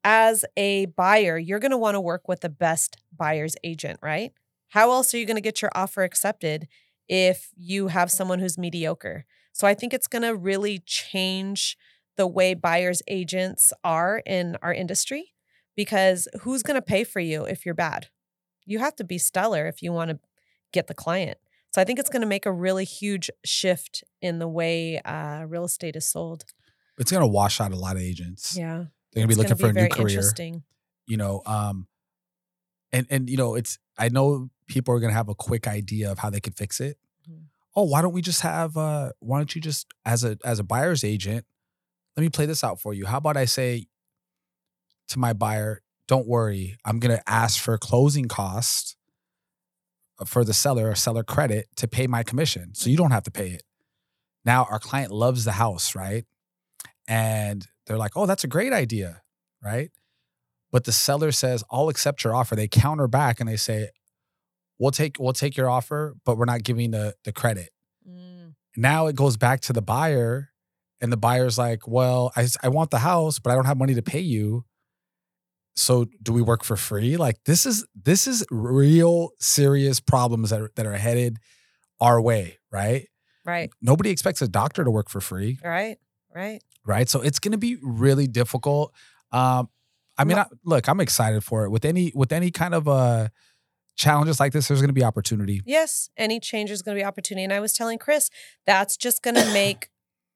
[0.05, 4.31] as a buyer, you're going to want to work with the best buyer's agent, right?
[4.69, 6.67] How else are you going to get your offer accepted
[7.09, 9.25] if you have someone who's mediocre?
[9.51, 11.75] So I think it's going to really change
[12.17, 15.33] the way buyer's agents are in our industry
[15.75, 18.09] because who's going to pay for you if you're bad?
[18.63, 20.19] You have to be stellar if you want to
[20.71, 21.39] get the client.
[21.75, 25.43] So I think it's going to make a really huge shift in the way uh,
[25.45, 26.45] real estate is sold.
[26.97, 28.55] It's gonna wash out a lot of agents.
[28.57, 28.85] Yeah.
[29.11, 30.07] They're gonna be It's looking for a new career.
[30.07, 30.63] Interesting.
[31.05, 31.89] You know, um,
[32.93, 36.19] and and you know, it's I know people are gonna have a quick idea of
[36.19, 36.97] how they could fix it.
[37.29, 37.47] Mhm.
[37.75, 40.63] Oh, why don't we just have uh why don't you just as a as a
[40.63, 41.45] buyer's agent,
[42.15, 43.05] let me play this out for you.
[43.05, 43.87] How about I say
[45.09, 48.95] to my buyer, don't worry, I'm gonna ask for closing costs
[50.25, 52.73] for the seller or seller credit to pay my commission.
[52.73, 53.63] So you don't have to pay it.
[54.45, 56.25] Now our client loves the house, right?
[57.07, 59.21] and they're like, "Oh, that's a great idea,"
[59.63, 59.91] right?
[60.71, 63.89] But the seller says, "I'll accept your offer." They counter back and they say,
[64.79, 67.69] "We'll take we'll take your offer, but we're not giving the the credit."
[68.07, 68.55] Mm.
[68.75, 70.51] Now it goes back to the buyer,
[71.01, 73.95] and the buyer's like, "Well, I I want the house, but I don't have money
[73.95, 74.65] to pay you."
[75.75, 77.17] So do we work for free?
[77.17, 81.37] Like this is this is real serious problems that are, that are headed
[81.99, 83.07] our way, right?
[83.45, 83.69] Right.
[83.81, 85.97] Nobody expects a doctor to work for free, Right.
[86.33, 86.61] Right.
[86.85, 87.07] right?
[87.07, 88.93] So it's going to be really difficult.
[89.31, 89.69] Um,
[90.17, 91.69] I mean, I, look, I'm excited for it.
[91.69, 93.27] With any with any kind of uh
[93.95, 95.61] challenges like this, there's going to be opportunity.
[95.65, 97.43] Yes, any change is going to be opportunity.
[97.43, 98.29] And I was telling Chris,
[98.65, 99.89] that's just going to make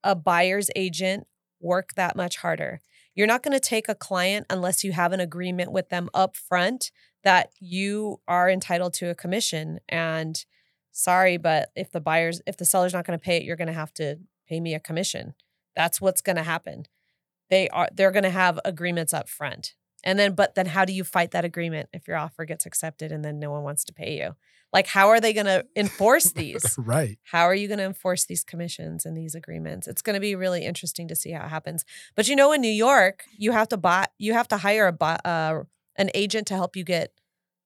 [0.03, 1.27] a buyer's agent
[1.59, 2.79] work that much harder.
[3.20, 6.38] You're not going to take a client unless you have an agreement with them up
[6.38, 6.89] front
[7.26, 9.82] that you are entitled to a commission.
[9.89, 10.41] And
[10.93, 13.67] sorry, but if the buyer's if the seller's not going to pay it, you're going
[13.67, 15.34] to have to pay me a commission.
[15.76, 16.86] That's what's going to happen.
[17.49, 19.74] They are they're going to have agreements up front.
[20.03, 23.11] And then but then how do you fight that agreement if your offer gets accepted
[23.11, 24.35] and then no one wants to pay you?
[24.71, 26.75] Like how are they going to enforce these?
[26.77, 27.17] right.
[27.23, 29.87] How are you going to enforce these commissions and these agreements?
[29.87, 31.83] It's going to be really interesting to see how it happens.
[32.15, 34.93] But you know, in New York, you have to buy, you have to hire a
[34.93, 35.63] bu- uh,
[35.95, 37.11] an agent to help you get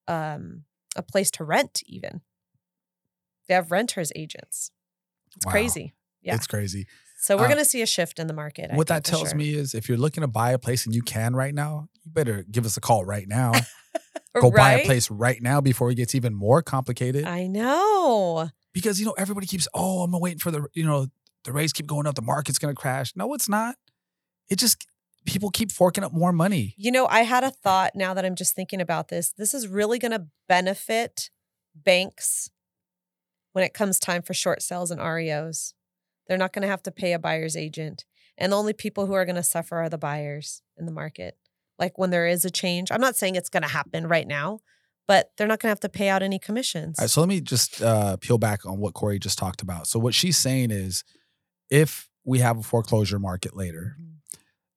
[0.08, 0.64] um,
[0.96, 1.84] a place to rent.
[1.86, 2.22] Even
[3.48, 4.72] they have renters agents.
[5.36, 5.52] It's Wow.
[5.52, 5.94] crazy.
[6.22, 6.36] Yeah.
[6.36, 6.88] It's crazy.
[7.24, 8.70] So we're Uh, going to see a shift in the market.
[8.70, 9.38] I what that tells sure.
[9.38, 12.12] me is if you're looking to buy a place and you can right now, you
[12.12, 13.54] better give us a call right now.
[14.42, 17.24] Go buy a place right now before it gets even more complicated.
[17.24, 18.50] I know.
[18.74, 21.08] because you know everybody keeps, oh, I'm waiting for the, you know,
[21.46, 23.14] the rates keep going up, the market's gonna crash.
[23.16, 23.76] No, it's not.
[24.50, 24.86] It just
[25.26, 26.74] people keep forking up more money.
[26.78, 29.32] You know, I had a thought now that I'm just thinking about this.
[29.38, 31.30] This is really going to benefit
[31.76, 32.50] banks
[33.54, 35.74] when it comes time for short sales and REOs.
[36.28, 38.06] They're not going to have to pay a buyer's agent.
[38.38, 41.38] And the only people who are going to suffer are the buyers in the market.
[41.80, 44.60] Like when there is a change, I'm not saying it's going to happen right now,
[45.08, 46.98] but they're not going to have to pay out any commissions.
[47.00, 49.88] All right, so let me just uh, peel back on what Corey just talked about.
[49.88, 51.04] So what she's saying is,
[51.70, 54.18] if we have a foreclosure market later, Mhm.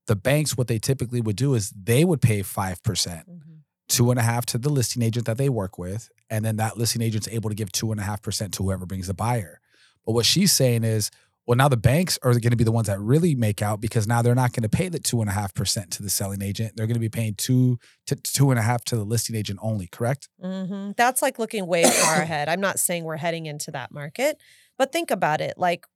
[0.07, 3.29] the banks what they typically would do is they would pay five percent.
[3.29, 3.41] Mhm.
[3.89, 6.77] two and a half to the listing agent that they work with, and then that
[6.77, 9.61] listing agent's able to give two and a half percent to whoever brings the buyer.
[10.05, 11.13] But what she's saying is,
[11.47, 14.07] well, now the banks are going to be the ones that really make out because
[14.07, 16.43] now they're not going to pay the two and a half percent to the selling
[16.43, 16.73] agent.
[16.77, 17.79] They're going to be paying two
[18.09, 19.87] to two and a half to the listing agent only.
[19.87, 20.29] Correct?
[20.43, 22.49] hmm That's like looking way far ahead.
[22.49, 24.41] I'm not saying we're heading into that market,
[24.77, 25.55] but think about it.
[25.57, 25.87] Like,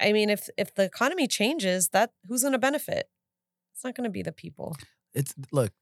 [0.00, 3.10] I mean, if if the economy changes, that who's going to benefit?
[3.74, 4.76] It's not going to be the people.
[5.12, 5.72] It's look,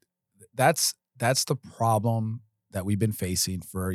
[0.54, 2.42] that's that's the problem
[2.72, 3.94] that we've been facing for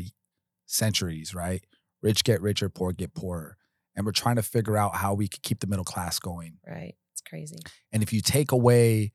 [0.66, 1.64] centuries, right?
[2.02, 3.58] Rich get richer, poor get poorer,
[3.96, 6.58] and we're trying to figure out how we can keep the middle class going.
[6.68, 6.96] Right?
[7.12, 7.58] It's crazy.
[7.92, 9.14] And if you take away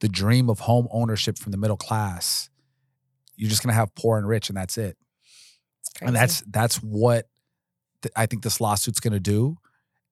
[0.00, 2.50] the dream of home ownership from the middle class,
[3.36, 4.96] you're just going to have poor and rich, and that's it.
[6.02, 7.28] And that's that's what
[8.02, 9.56] th- I think this lawsuit's going to do.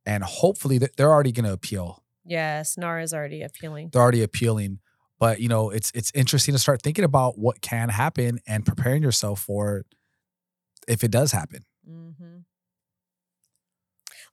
[0.07, 2.03] And hopefully, th- they're already going to appeal.
[2.25, 2.77] yes.
[2.79, 3.91] Nara is already appealing.
[3.93, 4.79] They're already appealing.
[5.19, 9.03] But you know, it's it's interesting to start thinking about what can happen and preparing
[9.03, 9.87] yourself for it
[10.89, 11.65] if it does happen.
[11.87, 12.39] hmm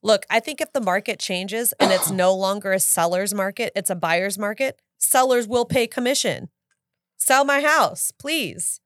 [0.02, 3.90] Look, I think if the market changes and it's no longer a seller's market, it's
[3.90, 6.48] a buyer's market, sellers will pay commission.
[7.18, 8.80] Sell my house, please.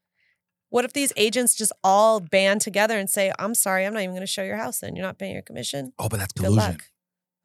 [0.69, 4.15] What if these agents just all band together and say, I'm sorry, I'm not even
[4.15, 5.93] going to show your house and you're not paying your commission?
[5.99, 6.73] Oh, but that's Good collusion.
[6.73, 6.83] luck.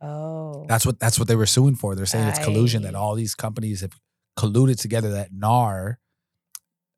[0.02, 0.66] Oh.
[0.68, 1.96] That's what that's what they were suing for.
[1.96, 3.94] They're saying it's collusion that all these companies have
[4.38, 6.00] colluded together that NAR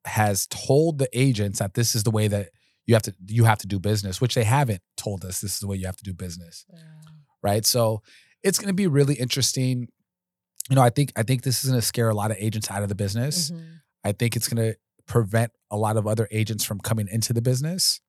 [0.06, 2.50] has told the agents that this is the way that
[2.86, 5.60] you have to you have to do business, which they haven't told us this is
[5.60, 6.66] the way you have to do business.
[7.42, 7.66] Right.
[7.66, 8.02] So
[8.44, 9.88] it's gonna be really interesting.
[10.70, 12.84] You know, I think I think this is gonna scare a lot of agents out
[12.84, 13.52] of the business.
[13.52, 13.80] Mhm.
[14.04, 14.76] I think it's gonna
[15.06, 18.00] prevent a lot of other agents from coming into the business.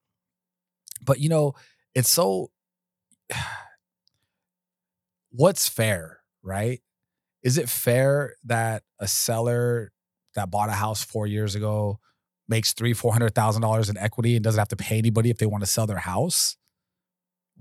[1.05, 1.55] But you know,
[1.95, 2.51] it's so
[5.31, 6.81] what's fair, right?
[7.43, 9.93] Is it fair that a seller
[10.35, 12.01] that bought a house four years ago
[12.49, 15.39] makes three, four hundred thousand dollars in equity and doesn't have to pay anybody if
[15.39, 16.57] they want to sell their house?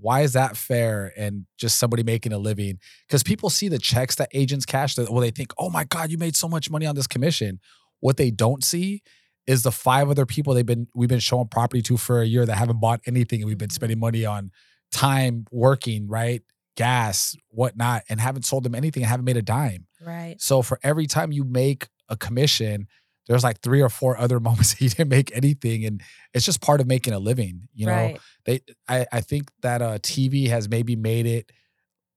[0.04, 2.78] Why is that fair and just somebody making a living?
[3.08, 6.10] Because people see the checks that agents cash, that well, they think, oh my God,
[6.10, 7.58] you made so much money on this commission.
[8.00, 9.02] What they don't see
[9.46, 12.44] is the five other people they've been we've been showing property to for a year
[12.44, 13.72] that haven't bought anything and we've been Mhm.
[13.72, 14.50] spending money on
[14.92, 16.42] time working, right?
[16.76, 19.86] Gas, whatnot, and haven't sold them anything and haven't made a dime.
[20.04, 20.36] Right.
[20.38, 22.88] So for every time you make a commission,
[23.26, 25.84] there's like three or four other moments he didn't make anything.
[25.84, 26.02] And
[26.32, 27.68] it's just part of making a living.
[27.74, 28.20] You know, right.
[28.44, 31.52] they I, I think that uh TV has maybe made it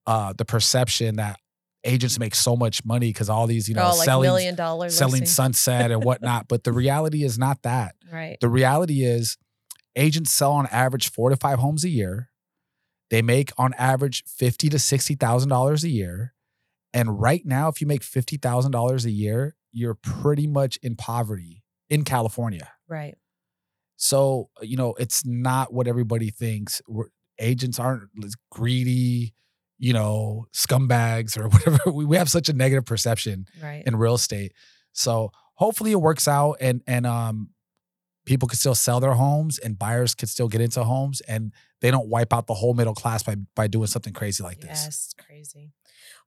[0.05, 1.39] uh the perception that
[1.83, 4.89] agents make so much money because all these, you know, oh, like selling million dollar
[4.89, 6.47] selling sunset and whatnot.
[6.47, 7.95] but the reality is not that.
[8.11, 8.37] Right.
[8.41, 9.37] The reality is
[9.95, 12.29] agents sell on average four to five homes a year.
[13.09, 16.33] They make on average fifty to sixty thousand dollars a year.
[16.93, 20.95] And right now, if you make fifty thousand dollars a year, you're pretty much in
[20.95, 22.69] poverty in California.
[22.87, 23.15] Right.
[23.95, 26.81] So, you know, it's not what everybody thinks.
[26.87, 27.05] We're,
[27.39, 28.09] agents aren't
[28.51, 29.33] greedy,
[29.77, 31.91] you know, scumbags or whatever.
[31.91, 33.83] We, we have such a negative perception Right.
[33.85, 34.53] in real estate.
[34.93, 37.49] So hopefully it works out and and um
[38.25, 41.89] people could still sell their homes and buyers could still get into homes and they
[41.91, 44.83] don't wipe out the whole middle class by by doing something crazy like this.
[44.85, 45.71] Yes, crazy.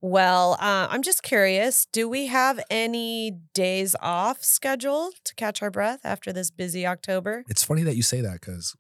[0.03, 1.87] Well, uh, I'm just curious.
[1.93, 7.45] Do we have any days off scheduled to catch our breath after this busy October?
[7.49, 8.75] It's funny that you say that because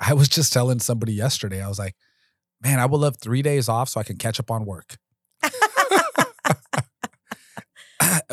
[0.00, 1.94] I was just telling somebody yesterday, I was like,
[2.62, 4.98] man, I would love three days off so I can catch up on work.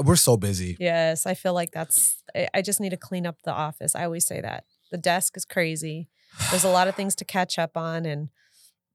[0.04, 0.76] We're so busy.
[0.80, 2.22] yes, I feel like that's.
[2.36, 3.96] I- I just need to clean up the office.
[3.96, 6.10] I always say that the desk is crazy.
[6.50, 8.30] There's a lot of things to catch up on, and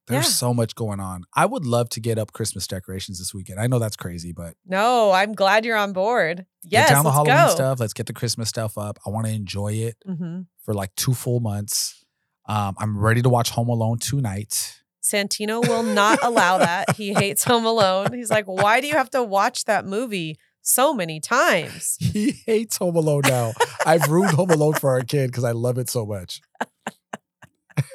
[0.08, 0.30] There's Yeah.
[0.30, 1.24] so much going on.
[1.34, 3.58] I would love to get up Christmas decorations this weekend.
[3.60, 6.46] I know that's crazy, but no, I'm glad you're on board.
[6.62, 7.54] Yes, get down the let's Halloween go.
[7.54, 7.80] stuff.
[7.80, 8.98] Let's get the Christmas stuff up.
[9.06, 12.04] I want to enjoy it hmm for like two full months.
[12.48, 14.80] Um, I'm ready to watch Home Alone tonight.
[15.02, 16.96] Santino will not allow that.
[16.96, 18.12] He hates Home Alone.
[18.12, 21.96] He's like, why do you have to watch that movie so many times?
[22.00, 23.52] He hates Home Alone now.
[23.84, 26.40] I've ruined Home Alone for our kid because I love it so much.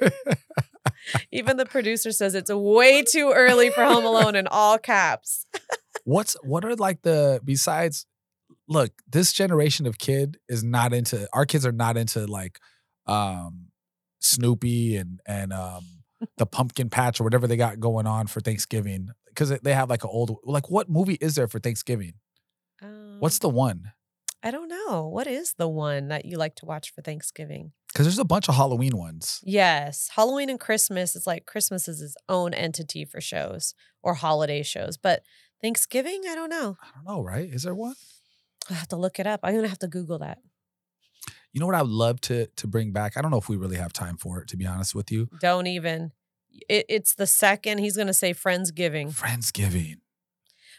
[1.32, 5.46] Even the producer says it's way too early for Home Alone in all caps.
[6.04, 8.06] What's what are like the besides?
[8.68, 11.28] Look, this generation of kid is not into.
[11.34, 12.60] Our kids are not into like
[13.06, 13.68] um
[14.20, 15.84] Snoopy and and um
[16.38, 20.04] the pumpkin patch or whatever they got going on for Thanksgiving because they have like
[20.04, 22.14] an old like what movie is there for Thanksgiving?
[23.20, 23.92] What's Um, the one?
[24.44, 25.08] I don't know.
[25.08, 27.74] What is the one that you like to watch for Thanksgiving?
[27.92, 29.42] Because there's a bunch of Halloween ones.
[29.44, 34.64] Yes, Halloween and Christmas is like Christmas is its own entity for shows or holiday
[34.64, 35.24] shows, but
[35.62, 36.78] Thanksgiving, I don't know.
[36.82, 37.48] I don't know, right?
[37.50, 37.96] Is there one?
[38.70, 39.42] I have to look it up.
[39.44, 40.40] I'm gonna have to Google that.
[41.54, 43.18] You know what I would love to to bring back?
[43.18, 45.30] I don't know if we really have time for it, to be honest with you.
[45.40, 46.12] Don't even.
[46.70, 47.80] It, it's the second.
[47.80, 49.14] He's gonna say Friendsgiving.
[49.14, 49.98] Friendsgiving.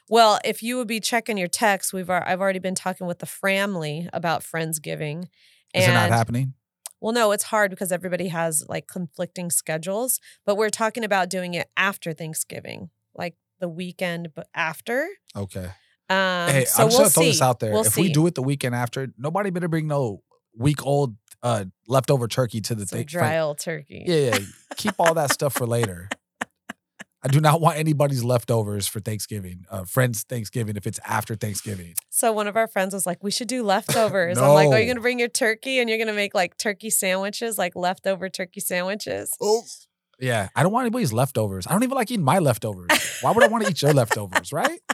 [0.08, 3.26] Well, if you would be checking your text, we've I've already been talking with the
[3.26, 5.28] family about Friendsgiving.
[5.74, 6.54] Is it not happening?
[7.02, 11.54] Well, no, it's hard because everybody has like conflicting schedules, but we're talking about doing
[11.54, 15.08] it after Thanksgiving, like the weekend but after.
[15.34, 15.70] Okay.
[16.08, 17.28] Um, hey, so I'm just we'll gonna throw see.
[17.30, 17.72] this out there.
[17.72, 18.02] We'll if see.
[18.02, 20.22] we do it the weekend after, nobody better bring no
[20.56, 23.06] week old uh leftover turkey to the Some thing.
[23.06, 24.04] dry old turkey.
[24.06, 24.38] Yeah, yeah.
[24.76, 26.08] Keep all that stuff for later.
[27.22, 29.64] I do not want anybody's leftovers for Thanksgiving.
[29.70, 31.94] Uh, friends Thanksgiving if it's after Thanksgiving.
[32.10, 34.86] So one of our friends was like, "We should do leftovers." I'm like, "Are you
[34.86, 39.32] gonna bring your turkey and you're gonna make like turkey sandwiches, like leftover turkey sandwiches?"
[39.40, 39.62] Oh.
[40.20, 41.66] Yeah, I don't want anybody's leftovers.
[41.66, 42.90] I don't even like eating my leftovers.
[43.22, 44.80] Why would I want to eat your leftovers, right?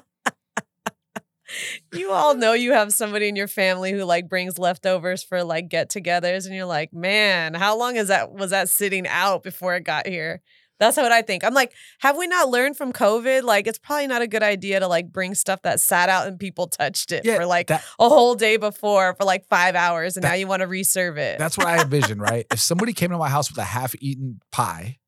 [1.94, 5.70] You all know you have somebody in your family who like brings leftovers for like
[5.70, 8.32] get-togethers, and you're like, "Man, how long is that?
[8.32, 10.42] Was that sitting out before it got here?"
[10.78, 11.44] That's what I think.
[11.44, 13.42] I'm like, have we not learned from COVID?
[13.42, 16.38] Like, it's probably not a good idea to like bring stuff that sat out and
[16.38, 20.22] people touched it for like that, a whole day before for like five hours, and
[20.24, 21.38] That- now you want to reserve it.
[21.38, 22.46] that's what I envision, right?
[22.52, 24.98] If somebody came to my house with a half-eaten pie,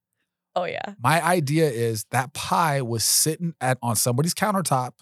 [0.57, 0.95] oh yeah.
[1.03, 4.93] my idea is that pie was sitting at on somebody's countertop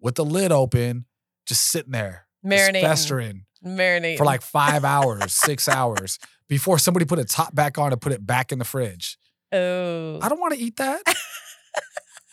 [0.00, 1.06] with the lid open,
[1.46, 2.82] just sitting there, Marinating.
[2.82, 6.18] festering Marinate for like five hours, six hours
[6.48, 9.16] before somebody put a top back on and put it back in the fridge.
[9.52, 11.02] Oh, I don't want to eat that.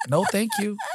[0.10, 0.78] no, thank you.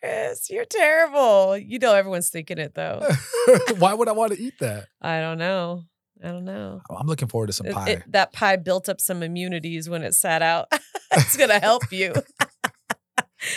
[0.00, 1.56] Chris, you're terrible.
[1.56, 3.06] You know everyone's thinking it though.
[3.78, 4.86] Why would I want to eat that?
[5.00, 5.82] I don't know.
[6.22, 6.80] I don't know.
[6.90, 7.90] Oh, I'm looking forward to some pie.
[7.90, 10.66] it- that pie built up some immunities when it sat out.
[11.12, 12.12] it's gonna help you.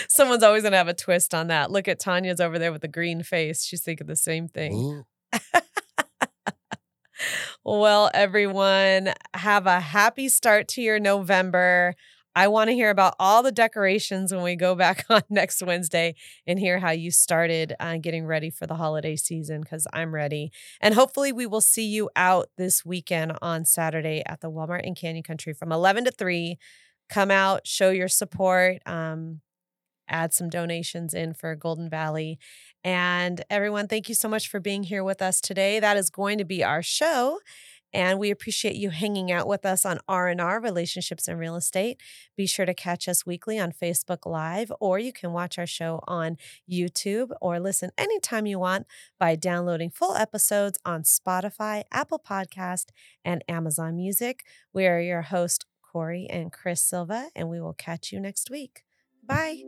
[0.08, 1.70] Someone's always gonna have a twist on that.
[1.70, 3.64] Look at Tanya's over there with a green face.
[3.64, 5.02] She's thinking the same thing.
[7.64, 11.94] Well, everyone, have a happy start to your November.
[12.34, 16.14] I want to hear about all the decorations when we go back on next Wednesday
[16.46, 20.50] and hear how you started uh, getting ready for the holiday season because I'm ready.
[20.80, 24.94] And hopefully, we will see you out this weekend on Saturday at the Walmart in
[24.94, 26.58] Canyon Country from 11 to 3.
[27.08, 29.40] Come out, show your support, um,
[30.08, 32.38] add some donations in for Golden Valley.
[32.84, 35.80] And everyone, thank you so much for being here with us today.
[35.80, 37.38] That is going to be our show.
[37.94, 42.00] And we appreciate you hanging out with us on R&R Relationships and Real Estate.
[42.36, 46.00] Be sure to catch us weekly on Facebook Live, or you can watch our show
[46.06, 46.38] on
[46.70, 48.86] YouTube or listen anytime you want
[49.20, 52.86] by downloading full episodes on Spotify, Apple Podcast,
[53.24, 54.42] and Amazon Music.
[54.72, 58.84] We are your host, Corey and Chris Silva, and we will catch you next week.
[59.26, 59.64] Bye.